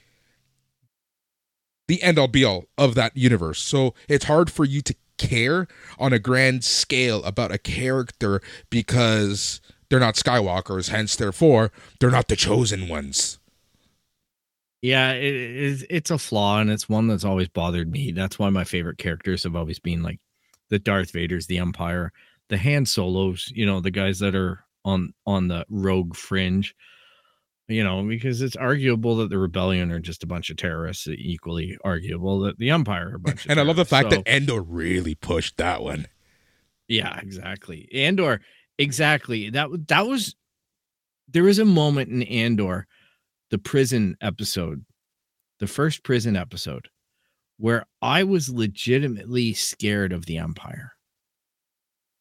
[1.89, 3.61] the end all be all of that universe.
[3.61, 5.69] So it's hard for you to care
[5.99, 11.71] on a grand scale about a character because they're not Skywalkers, hence, therefore,
[12.01, 13.39] they're not the chosen ones.
[14.83, 15.87] Yeah, it.
[15.89, 18.11] It's a flaw, and it's one that's always bothered me.
[18.11, 20.19] That's why my favorite characters have always been like
[20.71, 22.13] the Darth Vaders, the Empire,
[22.49, 23.53] the Han Solos.
[23.55, 26.75] You know, the guys that are on on the rogue fringe.
[27.69, 31.07] You know, because it's arguable that the rebellion are just a bunch of terrorists.
[31.09, 33.47] Equally arguable that the Empire are a bunch.
[33.49, 36.07] and I love the fact so, that Andor really pushed that one.
[36.89, 37.89] Yeah, exactly.
[37.95, 38.41] Andor,
[38.79, 39.51] exactly.
[39.51, 40.35] That that was.
[41.29, 42.87] There was a moment in Andor
[43.53, 44.85] the prison episode,
[45.61, 46.89] the first prison episode,
[47.59, 50.93] where I was legitimately scared of the Empire.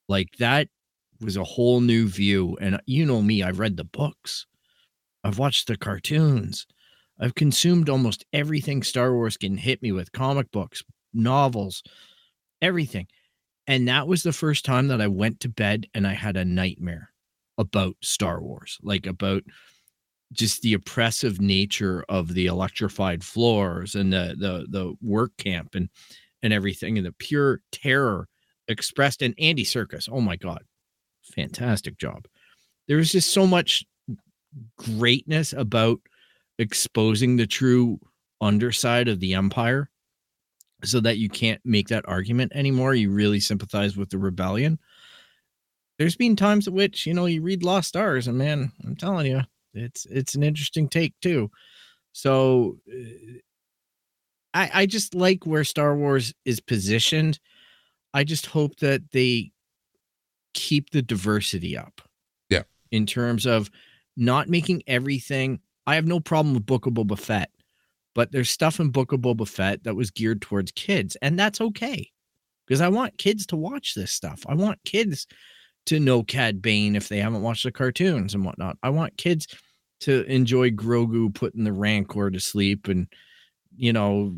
[0.09, 0.67] Like that
[1.21, 2.57] was a whole new view.
[2.59, 4.45] And you know me, I've read the books,
[5.23, 6.65] I've watched the cartoons,
[7.19, 11.83] I've consumed almost everything Star Wars can hit me with comic books, novels,
[12.61, 13.07] everything.
[13.67, 16.43] And that was the first time that I went to bed and I had a
[16.43, 17.11] nightmare
[17.59, 19.43] about Star Wars, like about
[20.33, 25.89] just the oppressive nature of the electrified floors and the the the work camp and
[26.41, 28.27] and everything and the pure terror
[28.67, 30.09] expressed in Andy Serkis.
[30.11, 30.63] Oh my god.
[31.35, 32.25] Fantastic job.
[32.87, 33.83] There was just so much
[34.77, 35.99] greatness about
[36.57, 37.99] exposing the true
[38.39, 39.89] underside of the empire
[40.83, 42.95] so that you can't make that argument anymore.
[42.95, 44.79] You really sympathize with the rebellion.
[45.97, 49.27] There's been times at which, you know, you read Lost Stars and man, I'm telling
[49.27, 49.41] you,
[49.73, 51.51] it's it's an interesting take too.
[52.13, 53.39] So uh,
[54.53, 57.39] I I just like where Star Wars is positioned.
[58.13, 59.51] I just hope that they
[60.53, 62.01] keep the diversity up.
[62.49, 62.63] Yeah.
[62.91, 63.69] In terms of
[64.21, 65.59] not making everything.
[65.87, 67.49] I have no problem with Book of Boba Fett,
[68.13, 71.59] but there's stuff in Book of Boba Fett that was geared towards kids, and that's
[71.59, 72.09] okay.
[72.67, 74.43] Because I want kids to watch this stuff.
[74.47, 75.25] I want kids
[75.87, 78.77] to know Cad Bane if they haven't watched the cartoons and whatnot.
[78.83, 79.47] I want kids
[80.01, 83.07] to enjoy Grogu putting the Rancor to sleep and,
[83.75, 84.35] you know,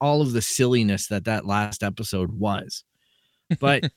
[0.00, 2.84] all of the silliness that that last episode was.
[3.58, 3.90] But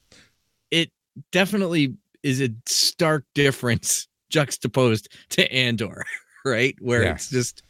[0.70, 0.90] it
[1.30, 6.04] definitely is a stark difference juxtaposed to Andor,
[6.44, 6.76] right?
[6.80, 7.12] Where yeah.
[7.12, 7.62] it's just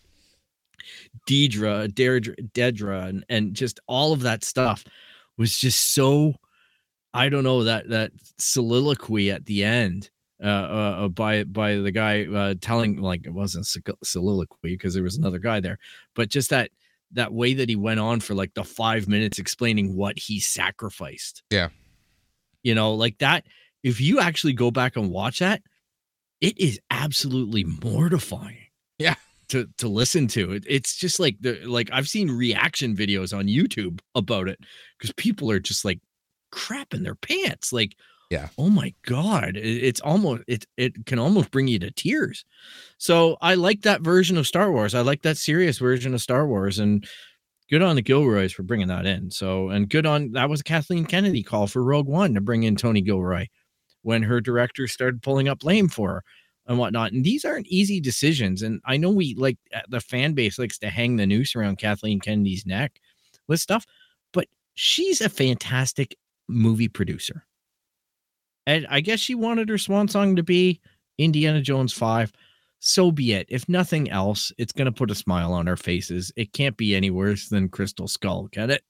[1.29, 4.85] Dedra, Deirdre, Dedra, and, and just all of that stuff
[5.37, 6.35] was just so
[7.13, 10.11] I don't know that that soliloquy at the end
[10.43, 13.67] uh, uh, uh, by by the guy uh, telling like it wasn't
[14.05, 15.79] soliloquy because there was another guy there,
[16.15, 16.71] but just that
[17.13, 21.43] that way that he went on for like the five minutes explaining what he sacrificed.
[21.51, 21.71] Yeah,
[22.63, 23.47] you know, like that.
[23.83, 25.63] If you actually go back and watch that,
[26.41, 28.59] it is absolutely mortifying.
[28.99, 29.14] Yeah,
[29.49, 30.64] to to listen to it.
[30.66, 34.59] It's just like the like I've seen reaction videos on YouTube about it
[34.99, 36.01] because people are just like
[36.53, 37.72] crapping their pants.
[37.72, 37.97] Like,
[38.30, 38.49] yeah.
[38.59, 39.57] Oh my God.
[39.57, 42.45] it's almost it it can almost bring you to tears.
[42.99, 44.95] So I like that version of Star Wars.
[44.95, 46.78] I like that serious version of Star Wars.
[46.78, 47.07] And
[47.70, 49.30] good on the Gilroys for bringing that in.
[49.30, 52.76] So and good on that was Kathleen Kennedy call for Rogue One to bring in
[52.76, 53.47] Tony Gilroy
[54.07, 56.25] when her director started pulling up lame for her
[56.67, 57.11] and whatnot.
[57.11, 58.63] And these aren't easy decisions.
[58.63, 62.21] And I know we like the fan base likes to hang the noose around Kathleen
[62.21, 63.01] Kennedy's neck
[63.49, 63.85] with stuff,
[64.33, 67.45] but she's a fantastic movie producer.
[68.65, 70.81] And I guess she wanted her swan song to be
[71.19, 72.33] Indiana Jones 5.
[72.79, 73.47] So be it.
[73.49, 76.31] If nothing else, it's going to put a smile on our faces.
[76.37, 78.85] It can't be any worse than Crystal Skull, can it?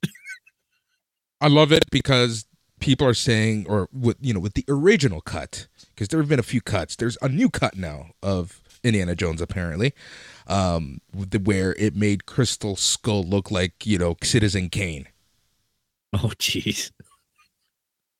[1.41, 2.45] I love it because
[2.81, 6.39] people are saying, or with you know, with the original cut, because there have been
[6.39, 6.97] a few cuts.
[6.97, 9.95] There's a new cut now of Indiana Jones, apparently,
[10.47, 11.01] um,
[11.45, 15.09] where it made Crystal Skull look like you know Citizen Kane.
[16.12, 16.93] Oh, jeez.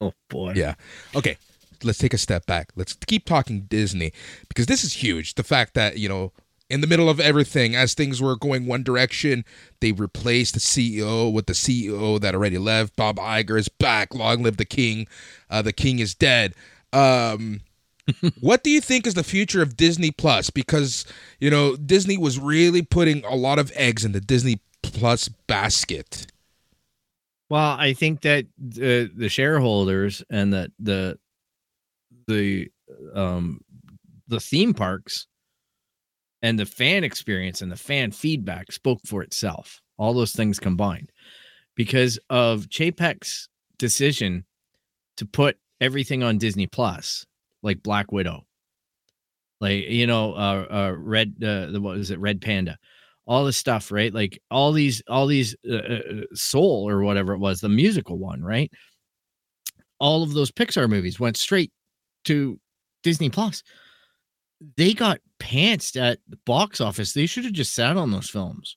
[0.01, 0.53] Oh boy.
[0.55, 0.75] Yeah.
[1.15, 1.39] Okay.
[1.83, 2.73] Let's take a step back.
[2.75, 4.13] Let's keep talking Disney
[4.49, 5.35] because this is huge.
[5.35, 6.33] The fact that, you know,
[6.69, 9.45] in the middle of everything, as things were going one direction,
[9.81, 12.97] they replaced the CEO with the CEO that already left.
[12.97, 14.15] Bob Iger is back.
[14.15, 15.07] Long live the king.
[15.49, 16.55] Uh, the king is dead.
[16.93, 17.61] Um,
[18.41, 20.51] what do you think is the future of Disney Plus?
[20.51, 21.05] Because,
[21.39, 26.27] you know, Disney was really putting a lot of eggs in the Disney Plus basket.
[27.49, 31.17] Well, I think that the the shareholders and that the
[32.27, 32.71] the
[33.15, 33.61] um
[34.27, 35.29] the theme parks
[36.43, 39.81] and the fan experience and the fan feedback spoke for itself.
[39.99, 41.11] All those things combined
[41.75, 44.45] because of Chapek's decision
[45.17, 47.25] to put everything on Disney Plus,
[47.63, 48.45] like Black Widow,
[49.61, 52.77] like you know, uh, uh Red, uh, the what is it, Red Panda,
[53.27, 54.13] all this stuff, right?
[54.13, 56.01] Like all these, all these, uh, uh,
[56.35, 58.71] Soul or whatever it was, the musical one, right?
[59.99, 61.73] All of those Pixar movies went straight
[62.25, 62.61] to
[63.03, 63.63] Disney Plus.
[64.77, 67.13] They got pantsed at the box office.
[67.13, 68.77] They should have just sat on those films.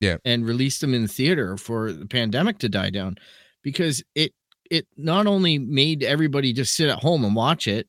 [0.00, 0.16] Yeah.
[0.24, 3.16] And released them in the theater for the pandemic to die down
[3.62, 4.32] because it
[4.70, 7.88] it not only made everybody just sit at home and watch it,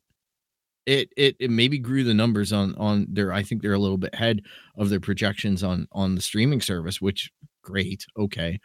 [0.86, 3.98] it it, it maybe grew the numbers on on their I think they're a little
[3.98, 4.42] bit ahead
[4.76, 7.30] of their projections on on the streaming service, which
[7.62, 8.58] great, okay.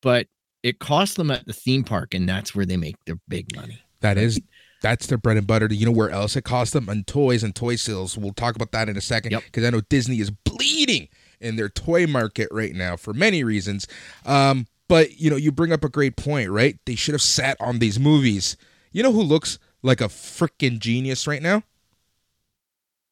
[0.00, 0.28] But
[0.62, 3.80] it cost them at the theme park, and that's where they make their big money.
[4.00, 4.40] That is
[4.82, 5.66] that's their bread and butter.
[5.70, 6.88] You know where else it costs them?
[6.88, 8.16] On toys and toy sales.
[8.16, 9.32] We'll talk about that in a second.
[9.32, 9.42] Yep.
[9.46, 11.08] Because I know Disney is bleeding
[11.40, 13.86] in their toy market right now for many reasons.
[14.26, 16.78] Um, but you know, you bring up a great point, right?
[16.86, 18.56] They should have sat on these movies.
[18.92, 21.62] You know who looks like a freaking genius right now?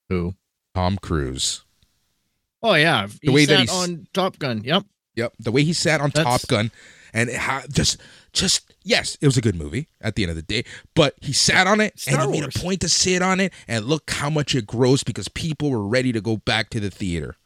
[0.09, 0.35] Who?
[0.75, 1.64] Tom Cruise.
[2.62, 4.62] Oh yeah, he way that sat he's- on Top Gun.
[4.64, 4.85] Yep.
[5.14, 6.71] Yep, the way he sat on That's- Top Gun,
[7.14, 7.99] and ha- just,
[8.37, 10.64] just yes, it was a good movie at the end of the day.
[10.95, 12.57] But he sat on it, Star and he made Wars.
[12.57, 15.87] a point to sit on it, and look how much it grossed because people were
[15.87, 17.37] ready to go back to the theater.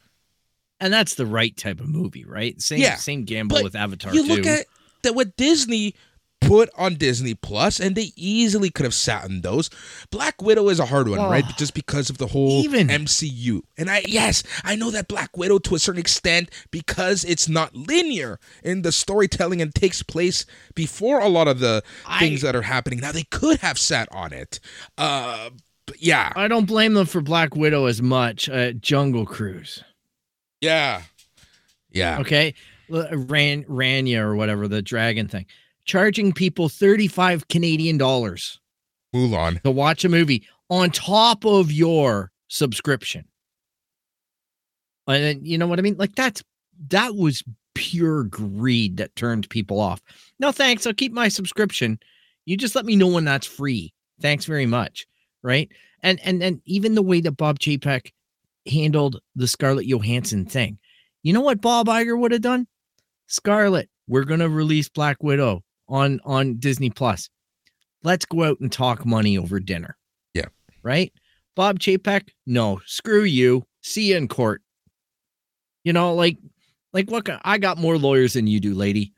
[0.81, 2.61] And that's the right type of movie, right?
[2.61, 4.35] Same Yeah, same gamble with Avatar You too.
[4.35, 4.67] look at
[5.03, 5.95] that what Disney
[6.41, 9.71] put on Disney Plus, and they easily could have sat on those.
[10.11, 11.45] Black Widow is a hard one, right?
[11.47, 11.53] Oh.
[11.59, 13.61] Just because of the whole Even- MCU.
[13.79, 17.75] And I yes, I know that Black Widow to a certain extent because it's not
[17.77, 22.57] linear in the storytelling and takes place before a lot of the I- things that
[22.57, 23.01] are happening.
[23.01, 24.61] Now they could have sat on it.
[24.99, 25.51] Uh
[25.99, 26.33] yeah.
[26.37, 28.49] I don't blame them for Black Widow as much.
[28.49, 29.83] Uh, Jungle Cruise.
[30.61, 31.03] Yeah.
[31.91, 32.21] Yeah.
[32.21, 32.55] Okay.
[32.89, 35.47] Ran Rania or whatever, the dragon thing.
[35.91, 38.61] Charging people 35 Canadian dollars
[39.13, 39.61] Mulan.
[39.63, 43.25] to watch a movie on top of your subscription.
[45.09, 45.97] And you know what I mean?
[45.97, 46.45] Like that's
[46.91, 47.43] that was
[47.75, 50.01] pure greed that turned people off.
[50.39, 51.99] No thanks, I'll keep my subscription.
[52.47, 53.93] You just let me know when that's free.
[54.21, 55.09] Thanks very much.
[55.43, 55.69] Right?
[56.05, 58.13] And and and even the way that Bob Chapek
[58.65, 60.79] handled the Scarlett Johansson thing.
[61.25, 62.69] You know what Bob Iger would have done?
[63.27, 67.29] Scarlett, we're going to release Black Widow on on Disney Plus.
[68.03, 69.97] Let's go out and talk money over dinner.
[70.33, 70.47] Yeah.
[70.83, 71.13] Right?
[71.55, 73.65] Bob Chapek, no, screw you.
[73.83, 74.63] See you in court.
[75.85, 76.39] You know, like
[76.93, 79.13] like look, I got more lawyers than you do, lady.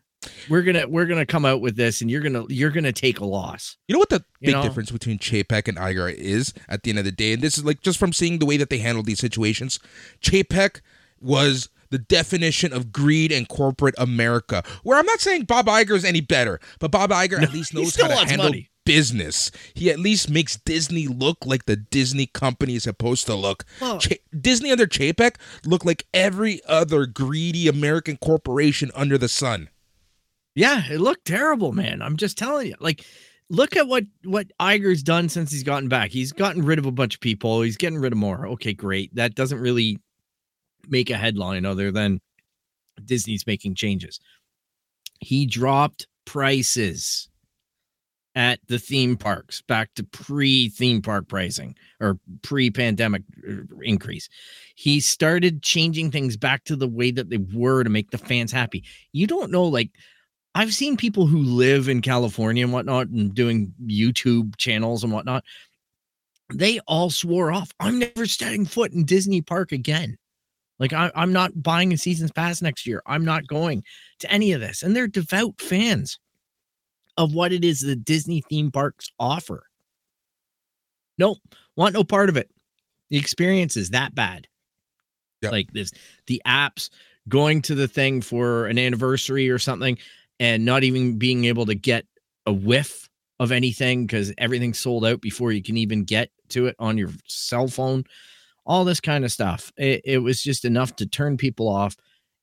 [0.49, 3.25] We're gonna we're gonna come out with this and you're gonna you're gonna take a
[3.25, 3.77] loss.
[3.89, 4.62] You know what the You big know?
[4.62, 7.64] difference between Chapek and Iger is at the end of the day, and this is
[7.64, 9.81] like just from seeing the way that they handle these situations.
[10.20, 10.81] Chapek
[11.20, 14.64] was the definition of greed and corporate America.
[14.82, 17.95] Where I'm not saying Bob Iger is any better, but Bob Iger at least knows
[17.95, 18.68] how to handle money.
[18.84, 19.53] business.
[19.74, 23.64] He at least makes Disney look like the Disney company is supposed to look.
[23.80, 29.68] Well- Cha- Disney under Chapek looked like every other greedy American corporation under the sun.
[30.55, 32.03] Yeah, it looked terrible, man.
[32.03, 32.74] I'm just telling you.
[32.80, 33.05] Like,
[33.49, 36.11] look at what what Iger's done since he's gotten back.
[36.11, 37.62] He's gotten rid of a bunch of people.
[37.62, 38.47] He's getting rid of more.
[38.49, 39.14] Okay, great.
[39.14, 39.99] That doesn't really
[40.89, 42.20] make a headline other than
[43.05, 44.20] Disney's making changes.
[45.20, 47.28] He dropped prices
[48.35, 54.28] at the theme parks back to pre theme park pricing or pre pandemic uh, increase.
[54.74, 58.53] He started changing things back to the way that they were to make the fans
[58.53, 58.85] happy.
[59.12, 59.91] You don't know, like,
[60.55, 65.45] I've seen people who live in California and whatnot and doing YouTube channels and whatnot.
[66.53, 67.72] They all swore off.
[67.80, 70.18] I'm never setting foot in Disney Park again.
[70.79, 73.03] Like I, I'm not buying a season's pass next year.
[73.07, 73.85] I'm not going
[74.20, 74.83] to any of this.
[74.83, 76.18] And they're devout fans
[77.16, 79.64] of what it is the Disney theme parks offer.
[81.18, 81.39] Nope,
[81.77, 82.51] want no part of it.
[83.11, 84.49] The experience is that bad.
[85.43, 85.53] Yep.
[85.53, 85.93] Like this,
[86.27, 86.89] the apps
[87.29, 89.99] going to the thing for an anniversary or something
[90.41, 92.07] and not even being able to get
[92.47, 93.09] a whiff
[93.39, 97.11] of anything because everything's sold out before you can even get to it on your
[97.27, 98.05] cell phone.
[98.65, 99.73] All this kind of stuff.
[99.77, 101.97] It, it was just enough to turn people off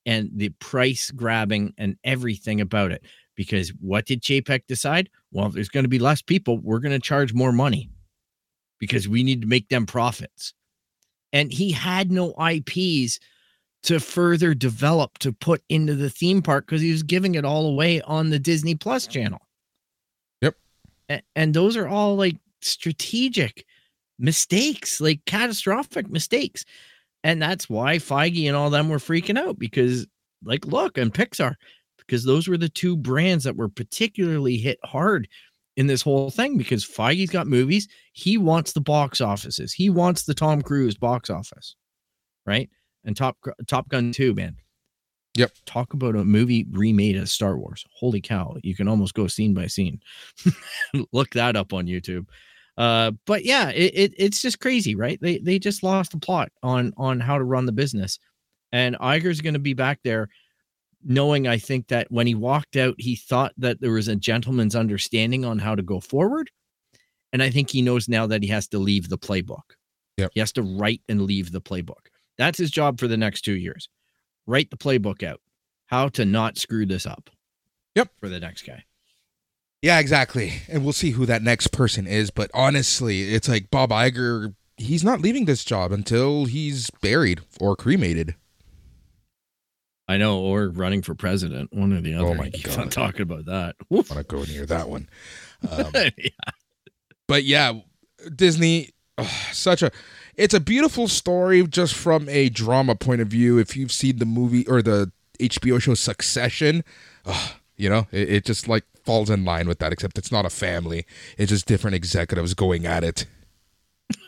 [0.05, 3.03] and the price grabbing and everything about it.
[3.35, 5.09] Because what did Chapek decide?
[5.31, 7.89] Well, if there's going to be less people, we're going to charge more money
[8.79, 10.53] because we need to make them profits.
[11.31, 13.19] And he had no IPs
[13.83, 17.67] to further develop to put into the theme park because he was giving it all
[17.67, 19.39] away on the Disney Plus channel.
[20.41, 20.55] Yep.
[21.07, 23.65] And, and those are all like strategic
[24.19, 26.65] mistakes, like catastrophic mistakes.
[27.23, 30.07] And that's why Feige and all them were freaking out because,
[30.43, 31.55] like, look, and Pixar,
[31.97, 35.27] because those were the two brands that were particularly hit hard
[35.75, 37.87] in this whole thing because Feige's got movies.
[38.13, 39.73] He wants the box offices.
[39.73, 41.75] He wants the Tom Cruise box office,
[42.45, 42.69] right?
[43.05, 44.55] And Top Top Gun 2, man.
[45.35, 45.51] Yep.
[45.65, 47.85] Talk about a movie remade as Star Wars.
[47.93, 48.55] Holy cow.
[48.63, 50.01] You can almost go scene by scene.
[51.13, 52.25] Look that up on YouTube.
[52.79, 55.19] Uh, but yeah, it, it, it's just crazy, right?
[55.21, 58.17] They they just lost the plot on on how to run the business.
[58.71, 60.29] And Iger's going to be back there
[61.03, 64.75] knowing I think that when he walked out, he thought that there was a gentleman's
[64.75, 66.49] understanding on how to go forward.
[67.31, 69.75] And I think he knows now that he has to leave the playbook.
[70.17, 70.31] Yep.
[70.33, 72.07] He has to write and leave the playbook.
[72.37, 73.87] That's his job for the next two years.
[74.47, 75.41] Write the playbook out.
[75.85, 77.29] How to not screw this up.
[77.95, 78.09] Yep.
[78.19, 78.83] For the next guy.
[79.81, 80.53] Yeah, exactly.
[80.67, 82.31] And we'll see who that next person is.
[82.31, 87.75] But honestly, it's like Bob Iger, he's not leaving this job until he's buried or
[87.75, 88.35] cremated.
[90.09, 92.27] I know, or running for president, one or the other.
[92.29, 92.79] Oh my God.
[92.79, 93.75] on talking about that.
[93.81, 95.07] I want to go near that one.
[95.69, 96.29] Um, yeah.
[97.27, 97.73] but yeah,
[98.35, 99.91] Disney, ugh, such a,
[100.35, 103.59] it's a beautiful story just from a drama point of view.
[103.59, 106.83] If you've seen the movie or the HBO show Succession,
[107.25, 110.45] ugh, you know, it, it just like falls in line with that, except it's not
[110.45, 111.05] a family.
[111.37, 113.25] It's just different executives going at it.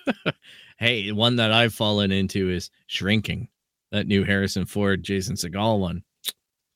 [0.81, 3.49] Hey, one that I've fallen into is shrinking.
[3.91, 6.01] That new Harrison Ford, Jason Segel one.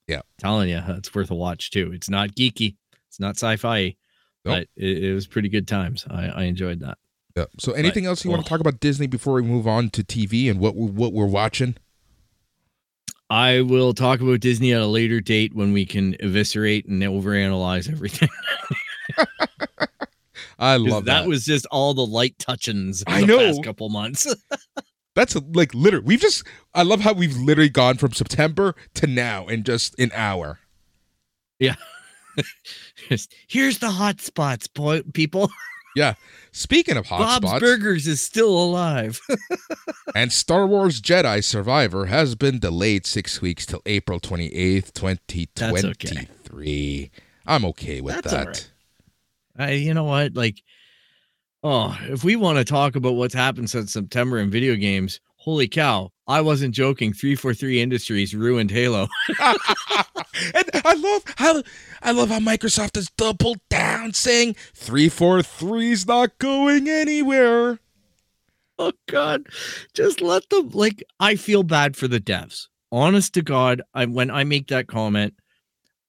[0.07, 0.21] Yeah.
[0.37, 1.91] Telling you, it's worth a watch too.
[1.91, 2.75] It's not geeky,
[3.07, 3.95] it's not sci-fi, Nope.
[4.43, 6.05] but it, it was pretty good times.
[6.07, 6.99] I, I enjoyed that.
[7.35, 7.45] Yeah.
[7.59, 8.49] So, anything else you want to oh.
[8.49, 11.75] talk about Disney before we move on to TV and what we- what we're watching?
[13.30, 17.91] I will talk about Disney at a later date when we can eviscerate and overanalyze
[17.91, 18.30] everything.
[20.59, 21.23] I love that.
[21.23, 23.38] that was just all the light touchings in I the know.
[23.39, 24.34] past couple months.
[25.15, 26.05] That's like literally.
[26.05, 26.45] We've just.
[26.73, 30.59] I love how we've literally gone from September to now in just an hour.
[31.57, 31.76] Yeah.
[33.09, 35.49] just, Here's the hot spots, boy, people.
[36.56, 39.20] Speaking of hotspots, Bob's Burgers is still alive.
[40.16, 45.47] and Star Wars Jedi Survivor has been delayed six weeks till April twenty eighth, twenty
[45.47, 47.12] twenty three.
[47.45, 48.47] I'm okay with That's that.
[48.47, 48.72] right.
[49.58, 50.36] I, you know what?
[50.36, 50.64] Like,
[51.62, 55.67] oh, if we want to talk about what's happened since September in video games, holy
[55.67, 56.11] cow!
[56.27, 57.13] I wasn't joking.
[57.13, 59.07] Three four three Industries ruined Halo.
[59.39, 61.63] and I love how
[62.01, 67.79] I love how Microsoft has doubled down, saying three four three's not going anywhere.
[68.79, 69.47] oh God,
[69.93, 70.69] just let them.
[70.73, 72.67] Like, I feel bad for the devs.
[72.91, 75.35] Honest to God, I when I make that comment,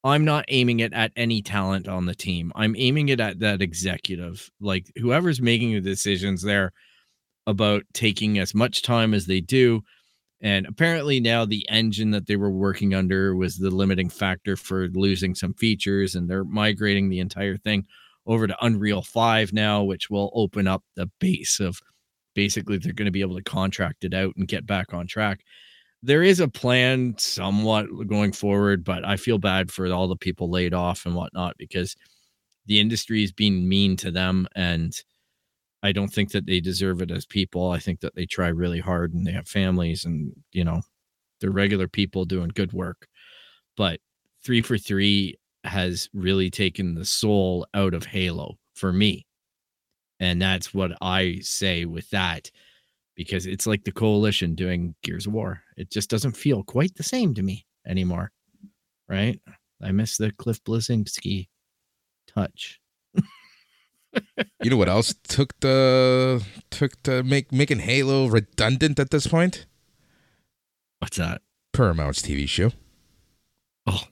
[0.02, 2.52] I'm not aiming it at any talent on the team.
[2.54, 6.72] I'm aiming it at that executive, like whoever's making the decisions there
[7.46, 9.82] about taking as much time as they do.
[10.40, 14.88] And apparently now the engine that they were working under was the limiting factor for
[14.88, 17.86] losing some features, and they're migrating the entire thing
[18.26, 21.80] over to Unreal 5 now, which will open up the base of
[22.34, 25.40] basically they're going to be able to contract it out and get back on track.
[26.02, 30.50] There is a plan somewhat going forward, but I feel bad for all the people
[30.50, 31.96] laid off and whatnot because
[32.66, 34.92] the industry is being mean to them and
[35.86, 37.70] I don't think that they deserve it as people.
[37.70, 40.80] I think that they try really hard and they have families and, you know,
[41.40, 43.06] they're regular people doing good work.
[43.76, 44.00] But
[44.44, 49.26] three four three has really taken the soul out of Halo for me.
[50.18, 52.50] And that's what I say with that
[53.14, 55.62] because it's like the coalition doing Gears of War.
[55.76, 58.32] It just doesn't feel quite the same to me anymore.
[59.08, 59.40] Right?
[59.80, 61.46] I miss the Cliff Bleszinski
[62.26, 62.80] touch.
[64.62, 69.66] You know what else took the took the make making Halo redundant at this point?
[70.98, 71.42] What's that?
[71.72, 72.72] Paramount's TV show.
[73.86, 74.02] Oh,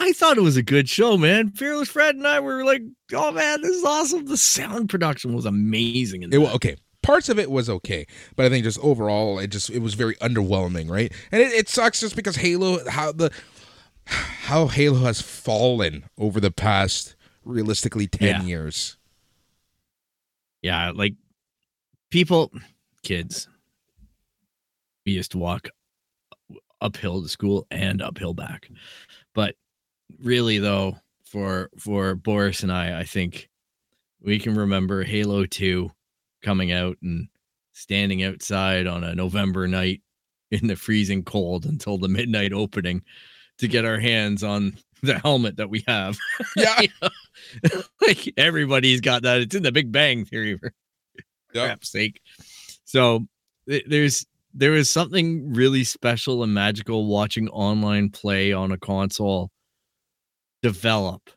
[0.00, 1.50] I thought it was a good show, man.
[1.50, 2.82] Fearless Fred and I were like,
[3.12, 6.22] "Oh man, this is awesome!" The sound production was amazing.
[6.24, 6.54] In It, wa- that.
[6.56, 9.94] okay, parts of it was okay, but I think just overall, it just it was
[9.94, 11.12] very underwhelming, right?
[11.30, 13.30] And it, it sucks just because Halo, how the
[14.06, 18.42] how Halo has fallen over the past realistically 10 Yeah.
[18.42, 18.96] years.
[20.62, 21.14] Yeah, like
[22.10, 22.52] people,
[23.02, 23.48] kids,
[25.04, 25.68] we used to walk
[26.80, 28.68] uphill to school and uphill back.
[29.34, 29.56] But
[30.20, 33.48] really, though, for for Boris and I, I think
[34.20, 35.90] we can remember Halo Two
[36.42, 37.28] coming out and
[37.72, 40.02] standing outside on a November night
[40.50, 43.02] in the freezing cold until the midnight opening
[43.58, 46.16] to get our hands on the helmet that we have.
[46.56, 46.82] Yeah.
[48.00, 49.40] like everybody's got that.
[49.40, 50.72] It's in the Big Bang Theory for
[51.54, 51.64] Yep.
[51.66, 52.20] crap's sake.
[52.84, 53.26] So
[53.68, 59.50] th- there's there is something really special and magical watching online play on a console
[60.62, 61.30] develop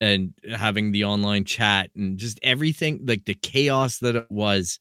[0.00, 4.80] and having the online chat and just everything like the chaos that it was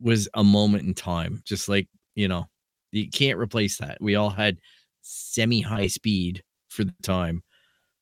[0.00, 2.44] was a moment in time just like you know
[2.92, 4.58] you can't replace that we all had
[5.02, 6.42] semi high speed
[6.74, 7.42] for the time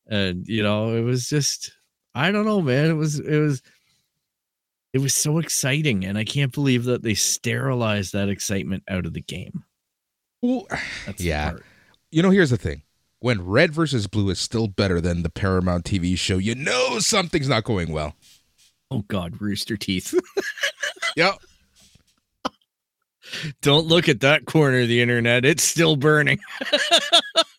[0.09, 1.73] and you know it was just
[2.15, 3.63] i don't know man it was it was
[4.93, 9.13] it was so exciting and i can't believe that they sterilized that excitement out of
[9.13, 9.65] the game
[10.43, 10.67] Well,
[11.07, 11.51] That's Yeah.
[11.51, 11.65] part.
[12.11, 12.83] you know, here's the thing.
[13.21, 17.49] When Red versus Blue is still better than the Paramount TV show, you know something's
[17.49, 18.17] not going well.
[18.91, 20.13] oh god rooster teeth
[21.17, 21.35] Yep.
[23.63, 26.41] don't look at that corner of the internet it's still burning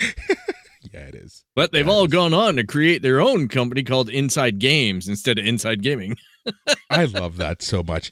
[0.00, 1.44] Yeah, it is.
[1.54, 5.38] but they've Yeah, all gone on to create their own company called inside games instead
[5.38, 6.16] of inside gaming
[6.90, 8.10] I love that so much.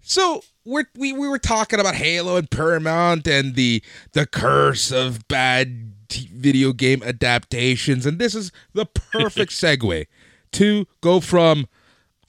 [0.00, 5.26] So we're, we we were talking about Halo and Paramount and the the curse of
[5.28, 10.06] bad t- video game adaptations, and this is the perfect segue
[10.52, 11.66] to go from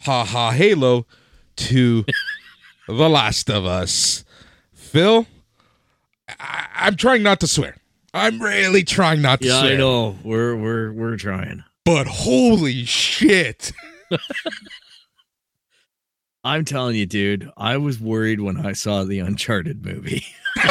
[0.01, 1.05] ha ha Halo
[1.57, 2.03] to
[2.87, 4.25] The Last of Us.
[4.73, 5.25] Phil,
[6.39, 7.75] I, I'm trying not to swear.
[8.13, 13.71] I'm really trying not to yeah i know we're we're we're trying But holy shit!
[16.43, 20.25] I'm telling you, dude, I was worried when I saw the Uncharted movie.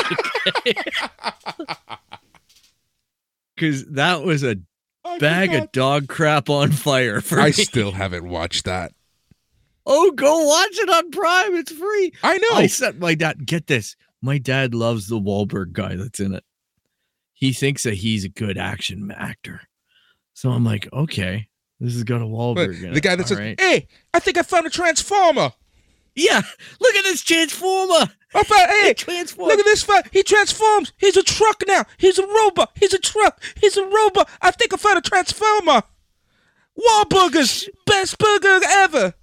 [3.55, 4.57] Because that was a
[5.05, 7.53] I bag of dog crap on fire for I me.
[7.53, 8.93] still haven't watched that.
[9.85, 11.57] oh, go watch it on Prime.
[11.57, 12.13] It's free.
[12.23, 12.51] I know.
[12.53, 13.97] I said, my dad, get this.
[14.23, 16.45] My dad loves the Wahlberg guy that's in it.
[17.39, 19.61] He thinks that he's a good action actor.
[20.35, 21.47] So I'm like, okay,
[21.79, 23.61] this is got a But Wahlberg in the guy that All says, right.
[23.61, 25.53] "Hey, I think I found a transformer."
[26.17, 26.43] yeah,
[26.81, 28.07] look at this transformer.
[28.35, 29.51] Oh, I found, hey, transformer.
[29.51, 30.03] look at this guy.
[30.13, 30.93] He transforms.
[30.99, 31.85] He's a truck now.
[31.97, 32.73] He's a robot.
[32.75, 33.41] He's a truck.
[33.61, 34.29] He's a robot.
[34.43, 35.83] I think I found a transformer.
[36.77, 39.15] Wahlburgers, best burger ever.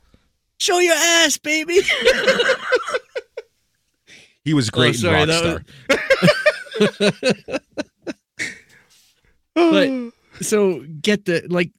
[0.57, 1.79] Show your ass, baby.
[4.45, 5.65] He was Oh, sorry, that
[9.55, 11.71] But- so get the like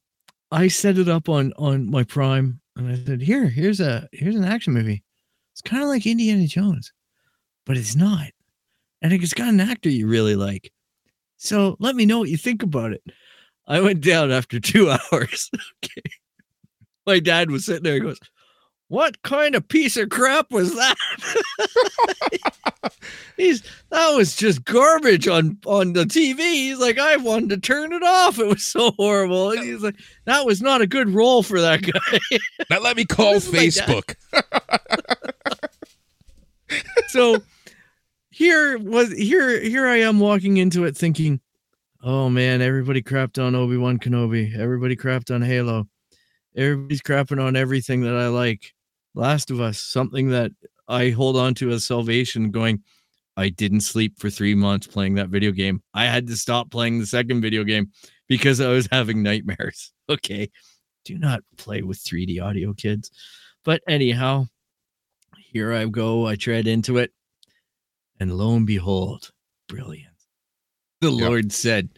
[0.51, 4.37] I set it up on on my Prime and I said, "Here, here's a here's
[4.37, 5.03] an action movie.
[5.53, 6.93] It's kind of like Indiana Jones,
[7.65, 8.29] but it's not.
[9.03, 10.73] And it's got an actor you really like.
[11.37, 13.03] So let me know what you think about it."
[13.69, 15.51] I went down after 2 hours.
[15.85, 16.11] okay.
[17.05, 18.21] My dad was sitting there he goes,
[18.89, 20.97] "What kind of piece of crap was that?"
[23.37, 26.39] He's that was just garbage on on the TV.
[26.39, 28.39] He's like, I wanted to turn it off.
[28.39, 29.51] It was so horrible.
[29.51, 32.39] And he's like, that was not a good role for that guy.
[32.71, 34.05] now let me call This is my dad.
[34.31, 35.23] Facebook.
[37.09, 37.43] so
[38.31, 41.41] here was here here I am walking into it thinking,
[42.03, 44.57] oh man, everybody crapped on Obi Wan Kenobi.
[44.59, 45.87] Everybody crapped on Halo.
[46.57, 48.73] Everybody's crapping on everything that I like.
[49.17, 50.53] Last of Us, something that
[50.89, 52.51] I hold on to as salvation.
[52.51, 52.83] Going,
[53.37, 55.83] I didn't sleep for three months playing that video game.
[55.95, 57.91] I had to stop playing the second video game
[58.29, 59.93] because I was having nightmares.
[60.09, 60.49] Okay,
[61.05, 63.11] do not play with 3D audio, kids.
[63.65, 64.47] But anyhow,
[65.51, 66.29] here I go.
[66.29, 67.11] I tread into it.
[68.21, 69.33] And lo and behold,
[69.69, 70.15] brilliant.
[71.01, 71.21] The Yep.
[71.29, 71.89] Lord said,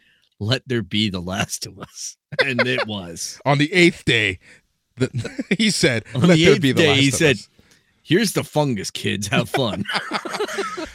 [0.41, 2.17] Let there be the last of us.
[2.43, 3.39] And it was.
[3.45, 4.39] On the eighth day,
[4.99, 7.49] the, he said, On "Let the there be the day, last he said, us."
[8.03, 9.29] Here's the fungus, kids.
[9.29, 9.85] Have fun.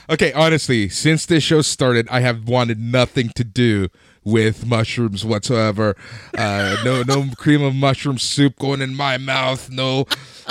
[0.09, 3.87] Okay, honestly, since this show started, I have wanted nothing to do
[4.25, 5.95] with mushrooms whatsoever.
[6.37, 9.69] Uh, no, no cream of mushroom soup going in my mouth.
[9.69, 10.05] No,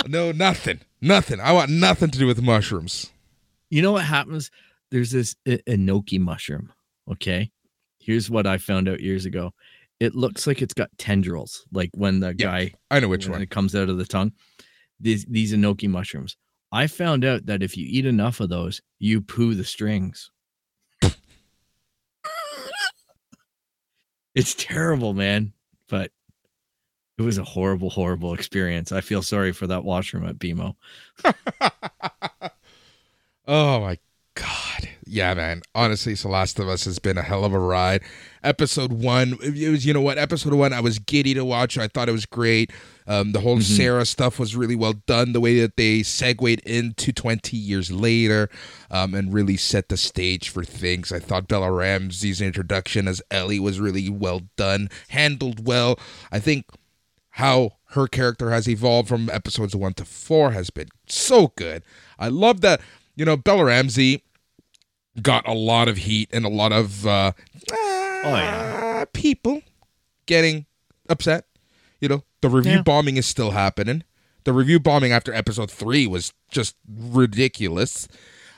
[0.07, 1.39] no, nothing, nothing.
[1.39, 3.11] I want nothing to do with mushrooms.
[3.69, 4.49] you know what happens?
[4.89, 6.73] There's this I- enoki mushroom.
[7.11, 7.51] Okay.
[7.99, 9.53] Here's what I found out years ago.
[9.99, 13.41] It looks like it's got tendrils, like when the Yeah, guy I know which one.
[13.41, 14.33] it comes out of the tongue.
[14.99, 16.35] These these enoki mushrooms.
[16.71, 20.31] I found out that if you eat enough of those, you poo the strings.
[24.35, 25.53] it's terrible, man.
[25.89, 26.11] But
[27.17, 28.91] It was a horrible, horrible experience.
[28.91, 30.75] I feel sorry for that washroom at BMO.
[33.47, 33.99] oh my
[34.35, 34.89] god.
[35.05, 35.61] Yeah, man.
[35.75, 38.01] Honestly, The Last of Us has been a hell of a ride.
[38.43, 40.17] Episode one, it was you know what?
[40.17, 41.77] Episode one, I was giddy to watch.
[41.77, 42.71] I thought it was great.
[43.07, 43.63] Um, the whole Mhm.
[43.77, 45.33] Sarah stuff was really well done.
[45.33, 48.49] The way that they segued into 20 years later
[48.91, 51.11] um, and really set the stage for things.
[51.11, 55.97] I thought Bella Ramsey's introduction as Ellie was really well done, handled well.
[56.31, 56.65] I think
[57.31, 61.83] how her character has evolved from episodes one to four has been so good.
[62.19, 62.81] I love that,
[63.15, 64.23] you know, Bella Ramsey
[65.21, 67.33] got a lot of heat and a lot of uh,
[68.31, 69.05] yeah.
[69.13, 69.61] people
[70.25, 70.65] getting
[71.09, 71.45] upset.
[71.99, 72.81] You know, the review Yeah.
[72.81, 74.03] bombing is still happening.
[74.43, 78.07] The review bombing after episode three was just ridiculous.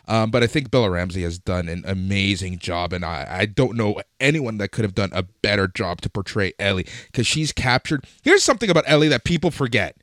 [0.07, 3.75] Um, but I think Bella Ramsey has done an amazing job, and I, I don't
[3.75, 8.05] know anyone that could have done a better job to portray Ellie because she's captured.
[8.21, 9.97] Here's something about Ellie that people forget.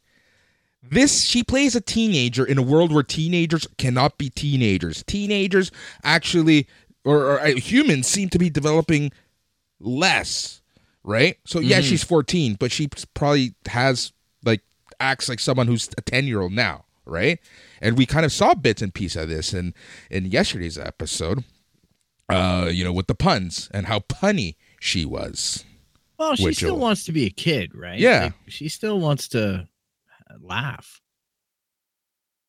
[0.82, 5.04] This she plays a teenager in a world where teenagers cannot be teenagers.
[5.06, 5.70] Teenagers
[6.02, 6.66] actually,
[7.04, 9.12] or, or uh, humans, seem to be developing
[9.82, 10.60] less,
[11.04, 11.38] right?
[11.44, 11.84] So yeah, Mhm.
[11.88, 14.12] she's 14, but she probably has
[14.44, 14.62] like
[15.00, 17.38] acts like someone who's a 10 year old now, right?
[17.80, 19.74] And we kind of saw bits and pieces of this in
[20.10, 21.44] in yesterday's episode.
[22.28, 25.64] Uh, you know, with the puns and how punny she was.
[26.18, 27.98] Well, she still wants to be a kid, right?
[27.98, 28.22] Yeah.
[28.22, 29.68] Like, she still wants to
[30.30, 31.00] uh, laugh.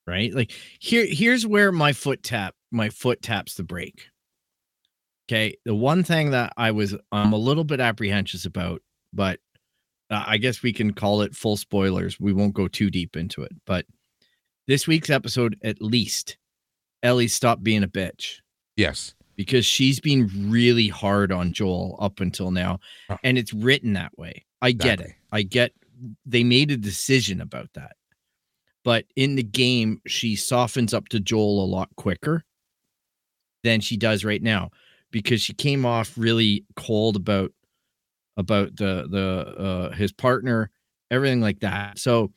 [0.06, 0.34] Right?
[0.34, 4.08] Like here here's where my foot tap my foot taps the brake.
[5.30, 8.82] Okay, the one thing that I was I'm a little bit apprehensive about,
[9.14, 9.40] but
[10.10, 12.20] uh, I guess we can call it full spoilers.
[12.20, 13.86] We won't go too deep into it, but
[14.68, 16.38] this week's episode at least
[17.04, 18.40] Ellie stopped being a bitch
[18.76, 19.14] Yes.
[19.36, 22.80] because she's been really hard on Joel up until now,
[23.10, 23.18] Oh.
[23.24, 24.45] and it's written that way.
[24.62, 25.12] I get it.
[25.32, 25.72] I get
[26.26, 27.95] they made a decision about that.
[28.84, 32.44] But in the game, she softens up to Joel a lot quicker
[33.64, 34.70] than she does right now
[35.14, 37.52] because she came off really cold about
[38.35, 40.69] about the the uh his partner,
[41.10, 41.98] everything like that.
[41.99, 42.34] So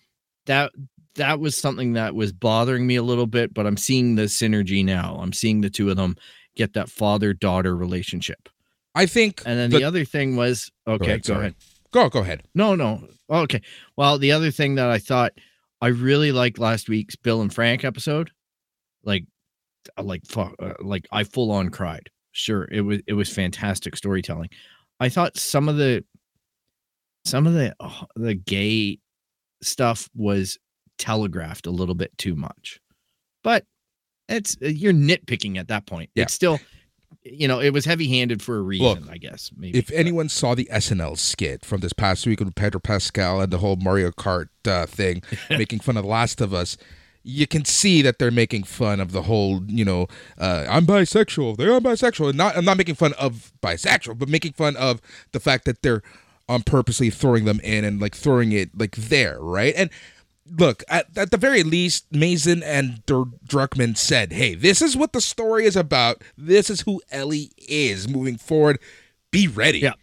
[0.46, 0.70] that
[1.16, 4.84] that was something that was bothering me a little bit, but I'm seeing the synergy
[4.84, 5.18] now.
[5.20, 6.14] I'm seeing the two of them
[6.54, 8.48] get that father daughter relationship.
[8.94, 11.54] I think And then the- the other thing was okay, ahead, go ahead.
[11.90, 12.42] go go ahead.
[12.54, 13.08] No, no.
[13.28, 13.60] Okay.
[13.96, 15.32] Well, the other thing that I thought
[15.80, 18.30] I really liked last week's Bill and Frank episode,
[19.02, 19.24] like,
[20.00, 22.08] like fuck, uh, like I full on cried.
[22.36, 24.50] Sure, it was it was fantastic storytelling.
[25.00, 26.04] I thought some of the
[27.24, 28.98] some of the uh, the gay
[29.62, 30.58] stuff was
[30.98, 32.78] telegraphed a little bit too much,
[33.42, 33.64] but
[34.28, 36.10] it's uh, you're nitpicking at that point.
[36.14, 36.24] Yeah.
[36.24, 36.60] It's still,
[37.22, 39.08] you know, it was heavy handed for a reason.
[39.10, 39.78] I guess maybe.
[39.78, 43.50] If but- anyone saw the SNL skit from this past week with Pedro Pascal and
[43.50, 46.76] the whole Mario Kart uh, thing, making fun of The Last of Us,
[47.28, 50.06] you can see that they're making fun of the whole, you know,
[50.38, 51.56] uh, I'm bisexual.
[51.56, 52.28] They're bisexual.
[52.28, 55.00] And not, I'm not making fun of bisexual, but making fun of
[55.32, 56.02] the fact that they're
[56.48, 59.74] um, purposely throwing them in and like throwing it like there, right?
[59.76, 59.90] And
[60.48, 65.12] look, at, at the very least, Mazin and Der- Druckmann said, hey, this is what
[65.12, 66.22] the story is about.
[66.38, 68.78] This is who Ellie is moving forward.
[69.32, 69.80] Be ready.
[69.80, 69.94] Yeah.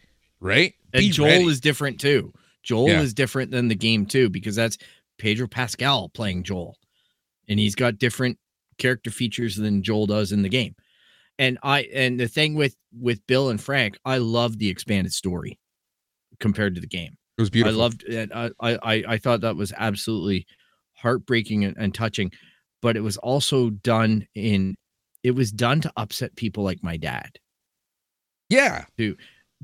[0.41, 0.73] Right?
[0.91, 1.45] And Be Joel ready.
[1.45, 2.33] is different too.
[2.63, 3.01] Joel Yeah.
[3.01, 4.77] is different than the game too because that's
[5.17, 6.75] Pedro Pascal playing Joel,
[7.47, 8.37] and he's got different
[8.77, 10.75] character features than Joel does in the game.
[11.39, 15.59] And I and the thing with with Bill and Frank, I love the expanded story
[16.39, 17.17] compared to the game.
[17.37, 17.79] it was beautiful.
[17.79, 18.29] I loved it.
[18.33, 20.45] I, I I- thought that was absolutely
[20.93, 22.31] heartbreaking and, and touching,
[22.81, 24.75] but it was also done in
[25.23, 27.31] it was done to upset people like my dad
[28.49, 28.85] Yeah.
[28.97, 29.15] To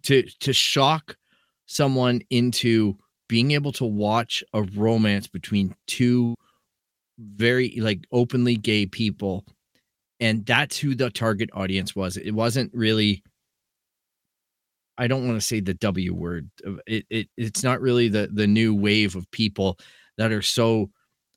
[0.04, 1.18] to to shock
[1.66, 2.98] someone into
[3.28, 6.34] being able to watch a romance between two
[7.20, 9.46] very like openly gay people
[10.20, 12.18] and that's who the target audience was.
[12.18, 13.24] It wasn't really
[15.00, 16.50] i don't want to say the w word
[16.86, 19.80] it, it it's not really the the new wave of people
[20.18, 20.90] that are so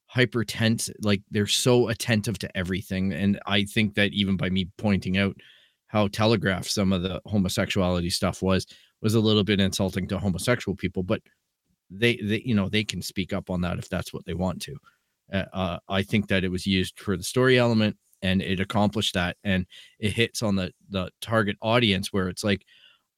[0.06, 4.68] hyper tense like they're so attentive to everything and i think that even by me
[4.76, 5.34] pointing out
[5.86, 8.66] how telegraphed some of the homosexuality stuff was
[9.00, 11.22] was a little bit insulting to homosexual people but
[11.88, 14.60] they they you know they can speak up on that if that's what they want
[14.60, 14.76] to
[15.32, 19.14] uh, uh, i think that it was used for the story element and it accomplished
[19.14, 19.66] that and
[19.98, 22.64] it hits on the the target audience where it's like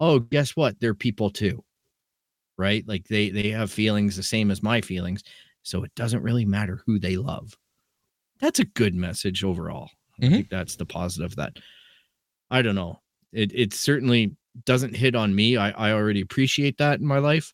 [0.00, 0.78] oh guess what?
[0.80, 1.64] They're people too.
[2.56, 2.86] Right?
[2.86, 5.22] Like they they have feelings the same as my feelings
[5.62, 7.56] so it doesn't really matter who they love.
[8.40, 9.90] That's a good message overall.
[10.22, 10.30] I Mhm.
[10.30, 11.58] think that's the positive that.
[12.50, 13.00] I don't know.
[13.32, 15.56] It it certainly doesn't hit on me.
[15.56, 17.52] I i already appreciate that in my life.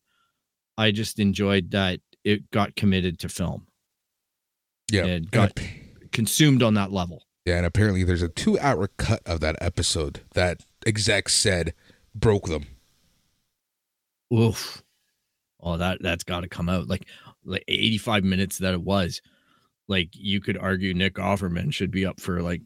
[0.78, 3.66] I just enjoyed that it got committed to film.
[4.91, 5.65] Yeah, It got- ap-
[6.12, 7.25] Consumed on that level.
[7.45, 11.73] yeah, and apparently there's a two-hour cut of that episode that execs said
[12.15, 12.67] broke them.
[14.33, 14.83] Oof.
[15.61, 16.89] Oh, that that's got to come out.
[16.89, 17.07] Like
[17.45, 19.21] like 85 minutes that it was.
[19.89, 22.62] Like you could argue Nick Offerman should be up for like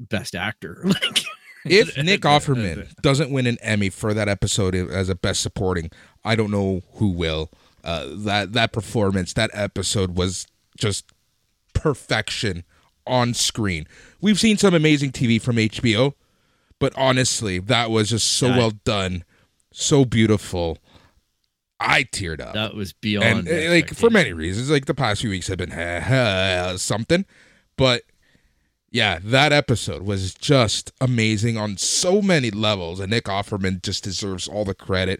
[0.00, 0.84] best actor.
[0.84, 1.22] Like
[1.64, 5.90] If Nick Offerman doesn't win an Emmy for that episode as a best supporting,
[6.24, 7.50] I don't know who will.
[7.84, 10.46] Uh, that that performance, that episode was
[10.76, 11.12] just
[11.72, 12.64] perfection
[13.06, 13.86] on screen.
[14.20, 16.14] We've seen some amazing TV from HBO,
[16.78, 19.24] but honestly, that was just so well done,
[19.72, 20.78] so beautiful.
[21.80, 22.54] I teared up.
[22.54, 25.58] that was beyond and uh, like for many reasons like the past few weeks have
[25.58, 25.72] been
[26.78, 27.26] something
[27.76, 28.02] but
[28.92, 34.46] yeah that episode was just amazing on so many levels and nick offerman just deserves
[34.46, 35.18] all the credit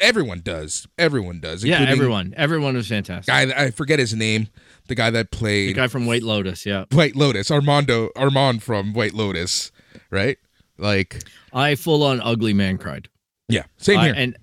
[0.00, 2.32] everyone does everyone does Yeah, everyone.
[2.36, 3.26] Everyone was fantastic.
[3.26, 4.48] guy i forget his name
[4.88, 6.84] the guy that played the guy from White Lotus, yeah.
[6.92, 9.70] white lotus armando armand from white lotus
[10.10, 10.38] right
[10.78, 11.22] like
[11.52, 13.08] I full on ugly man cried.
[13.48, 14.36] yeah same I- here and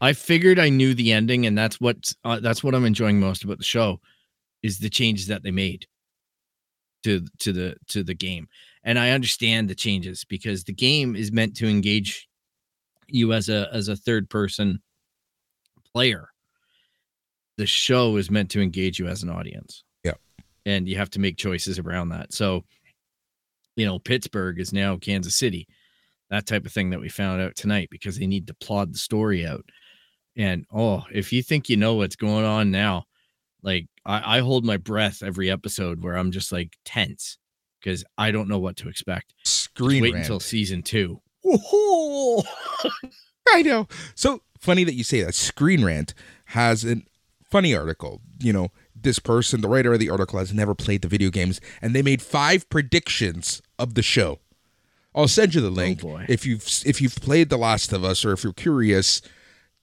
[0.00, 3.42] I figured I knew the ending, and that's what uh, that's what I'm enjoying most
[3.42, 4.00] about the show
[4.62, 5.86] is the changes that they made
[7.04, 8.48] to to the to the game.
[8.82, 12.28] And I understand the changes because the game is meant to engage
[13.06, 14.80] you as a as a third person
[15.92, 16.28] player.
[17.56, 19.84] The show is meant to engage you as an audience.
[20.02, 20.14] Yeah.
[20.66, 22.32] And you have to make choices around that.
[22.32, 22.64] So,
[23.76, 25.68] you know, Pittsburgh is now Kansas City
[26.30, 28.98] that type of thing that we found out tonight because they need to plod the
[28.98, 29.64] story out.
[30.36, 33.04] And oh, if you think you know what's going on now,
[33.62, 37.38] like I, I hold my breath every episode where I'm just like tense
[37.80, 39.34] because I don't know what to expect.
[39.44, 40.16] Just wait rant.
[40.16, 41.20] until season two.
[43.48, 43.88] I know.
[44.14, 45.34] So funny that you say that.
[45.34, 46.14] Screen Rant
[46.46, 47.02] has a
[47.50, 48.20] funny article.
[48.40, 51.60] You know, this person, the writer of the article, has never played the video games,
[51.82, 54.40] and they made five predictions of the show.
[55.14, 56.26] I'll send you the oh, link boy.
[56.28, 59.22] if you've if you've played The Last of Us or if you're curious.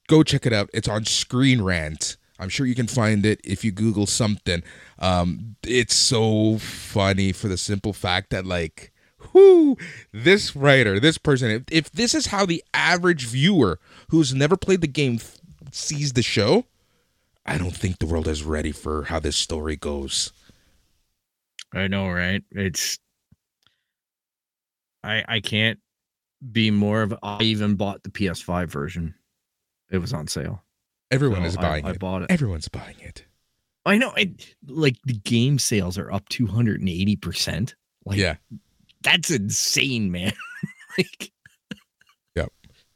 [0.07, 0.69] Go check it out.
[0.73, 2.17] It's on Screen Rant.
[2.41, 4.63] I'm sure you can find it if you Google something.
[4.97, 8.91] Um, it's so funny for the simple fact that like
[9.33, 9.77] whoo,
[10.11, 14.81] this writer, this person, if, if this is how the average viewer who's never played
[14.81, 15.19] the game
[15.71, 16.65] sees the show,
[17.45, 20.33] I don't think the world is ready for how this story goes.
[21.73, 22.43] I know, right?
[22.51, 22.97] It's
[25.03, 25.79] I I can't
[26.51, 29.15] be more of I even bought the PS5 version.
[29.91, 30.63] It was on sale.
[31.11, 31.95] Everyone So is buying I it.
[31.95, 32.31] I bought it.
[32.31, 33.25] Everyone's buying it.
[33.85, 34.13] I know.
[34.15, 34.33] I,
[34.67, 37.73] like the game sales are up 280%.
[38.05, 38.35] Like, yeah.
[39.01, 40.33] that's insane, man.
[40.97, 41.31] like,
[42.35, 42.49] Yep.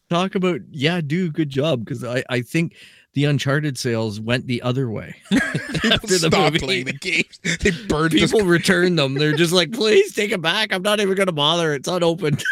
[0.10, 1.84] Talk about, yeah, do good job.
[1.84, 2.76] Because I, I think
[3.14, 5.16] the Uncharted sales went the other way.
[5.30, 5.48] People
[5.94, 6.60] After the stop movie.
[6.60, 7.40] playing the games.
[7.62, 9.16] They burned this People return them.
[9.16, 10.72] They're just like, please take it back.
[10.74, 11.74] I'm not even going to bother.
[11.74, 12.44] It's unopened.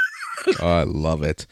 [0.59, 1.45] Oh, I love it.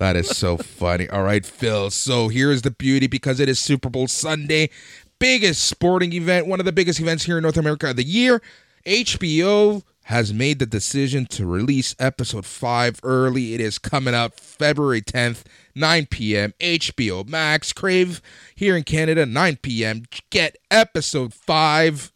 [0.00, 1.10] That is so funny.
[1.10, 1.90] All right, Phil.
[1.90, 4.70] So here's the beauty because it is Super Bowl Sunday,
[5.18, 8.40] biggest sporting event, one of the biggest events here in North America of the year.
[8.86, 13.52] HBO has made the decision to release episode 5 early.
[13.52, 15.42] It is coming out February 10th,
[15.74, 16.54] 9 p.m.
[16.60, 17.74] HBO Max.
[17.74, 18.22] Crave
[18.54, 20.04] here in Canada, 9 p.m.
[20.30, 22.10] Get episode 5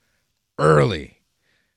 [0.59, 1.19] early.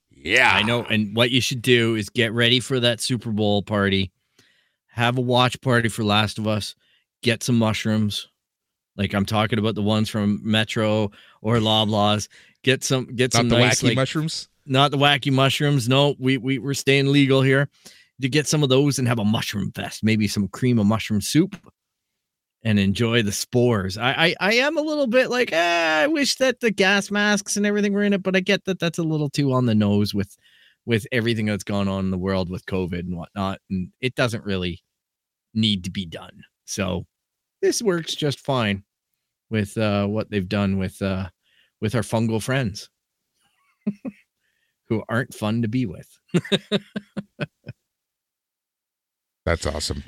[0.09, 0.53] Yeah.
[0.53, 0.85] I know.
[0.85, 4.13] And what you should do is get ready for that Super Bowl party.
[4.97, 6.73] Have a watch party for Last of Us.
[7.21, 8.29] Get some mushrooms.
[8.95, 11.11] Like I'm talking about the ones from Metro
[11.43, 12.27] or Loblaws.
[12.63, 14.49] Get some get Not some the nice wacky like mushrooms.
[14.65, 15.87] not the wacky mushrooms.
[15.87, 17.69] No, we we we're staying legal here.
[18.21, 21.21] To get some of those and have a mushroom fest, maybe some cream of mushroom
[21.21, 21.55] soup,
[22.63, 23.99] and enjoy the spores.
[23.99, 27.55] I I, I am a little bit like eh, I wish that the gas masks
[27.55, 29.75] and everything were in it, but I get that that's a little too on the
[29.75, 30.35] nose with
[30.87, 34.43] with everything that's gone on in the world with COVID and whatnot, and it doesn't
[34.43, 34.81] really
[35.57, 36.43] need to be done.
[36.65, 37.05] So
[37.61, 38.83] this works just fine
[39.49, 41.27] with uh, what they've done with uh,
[41.81, 42.89] with our fungal friends
[44.87, 46.07] who aren't fun to be with.
[49.45, 50.03] That's awesome.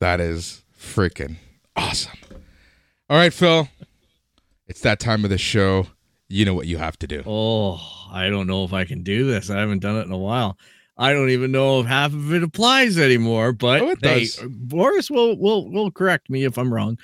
[0.00, 1.36] That is freaking
[1.74, 2.18] awesome.
[3.08, 3.68] All right, Phil.
[4.68, 5.86] It's that time of the show.
[6.28, 7.22] You know what you have to do.
[7.24, 7.80] Oh,
[8.10, 9.48] I don't know if I can do this.
[9.48, 10.56] I haven't done it in a while.
[10.98, 13.52] I don't even know if half of it applies anymore.
[13.52, 14.40] But Oh, it hey, does.
[14.48, 16.98] Boris will will will correct me if I'm wrong.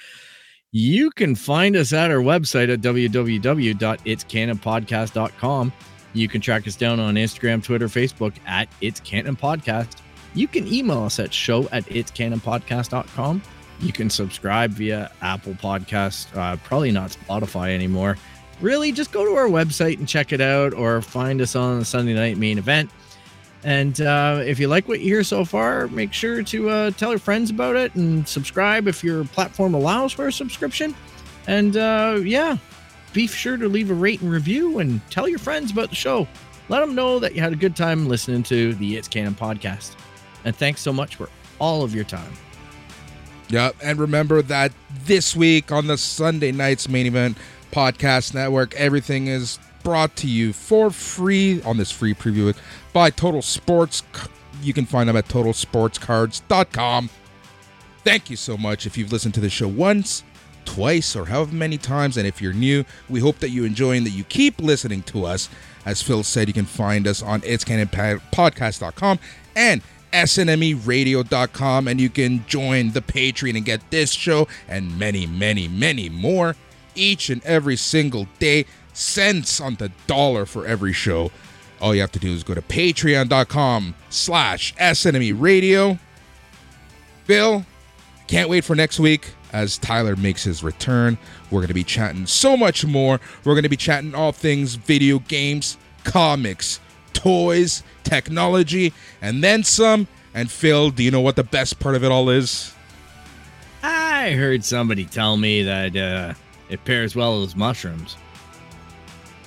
[0.74, 5.73] You can find us at our website at www.itscanonpodcast.com.
[6.14, 9.98] You can track us down on Instagram, Twitter, Facebook at It's Canon Podcast.
[10.35, 13.43] You can email us at show at itscanonpodcast.com.
[13.81, 18.16] You can subscribe via Apple Podcast, uh, probably not Spotify anymore.
[18.60, 21.85] Really, just go to our website and check it out, or find us on the
[21.85, 22.90] Sunday night main event.
[23.64, 27.10] And uh, if you like what you hear so far, make sure to uh, tell
[27.10, 30.94] your friends about it and subscribe if your platform allows for a subscription.
[31.47, 32.56] And uh, yeah,
[33.12, 36.26] be sure to leave a rate and review and tell your friends about the show.
[36.68, 39.94] Let them know that you had a good time listening to the It's Canon podcast.
[40.44, 41.28] And thanks so much for
[41.59, 42.32] all of your time.
[43.48, 44.72] Yeah, and remember that
[45.05, 47.36] this week on the Sunday Night's Main Event
[47.70, 52.56] Podcast Network, everything is brought to you for free on this free preview week
[52.93, 54.02] by Total Sports.
[54.62, 57.10] You can find them at totalsportscards.com.
[58.05, 60.24] Thank you so much if you've listened to the show once,
[60.64, 62.16] twice, or however many times.
[62.16, 65.24] And if you're new, we hope that you enjoy and that you keep listening to
[65.24, 65.48] us.
[65.85, 69.19] As Phil said, you can find us on itscanonpodcast.com
[69.56, 69.82] and
[70.12, 76.09] snmeradio.com and you can join the Patreon and get this show and many, many, many
[76.09, 76.55] more
[76.94, 78.66] each and every single day.
[78.93, 81.31] Cents on the dollar for every show.
[81.82, 85.98] All you have to do is go to patreon.com slash snmeradio.
[87.24, 87.66] Phil,
[88.28, 91.18] can't wait for next week as Tyler makes his return.
[91.50, 93.20] We're going to be chatting so much more.
[93.44, 96.78] We're going to be chatting all things video games, comics,
[97.14, 100.06] toys, technology, and then some.
[100.34, 102.72] And Phil, do you know what the best part of it all is?
[103.82, 106.34] I heard somebody tell me that uh,
[106.68, 108.16] it pairs well with mushrooms.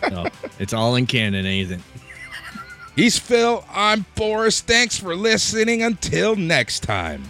[0.10, 0.26] So
[0.60, 1.80] it's all in canon, ain't it?
[2.96, 3.66] He's Phil.
[3.70, 4.62] I'm Boris.
[4.62, 5.84] Thanks for listening.
[5.84, 7.24] Until next time.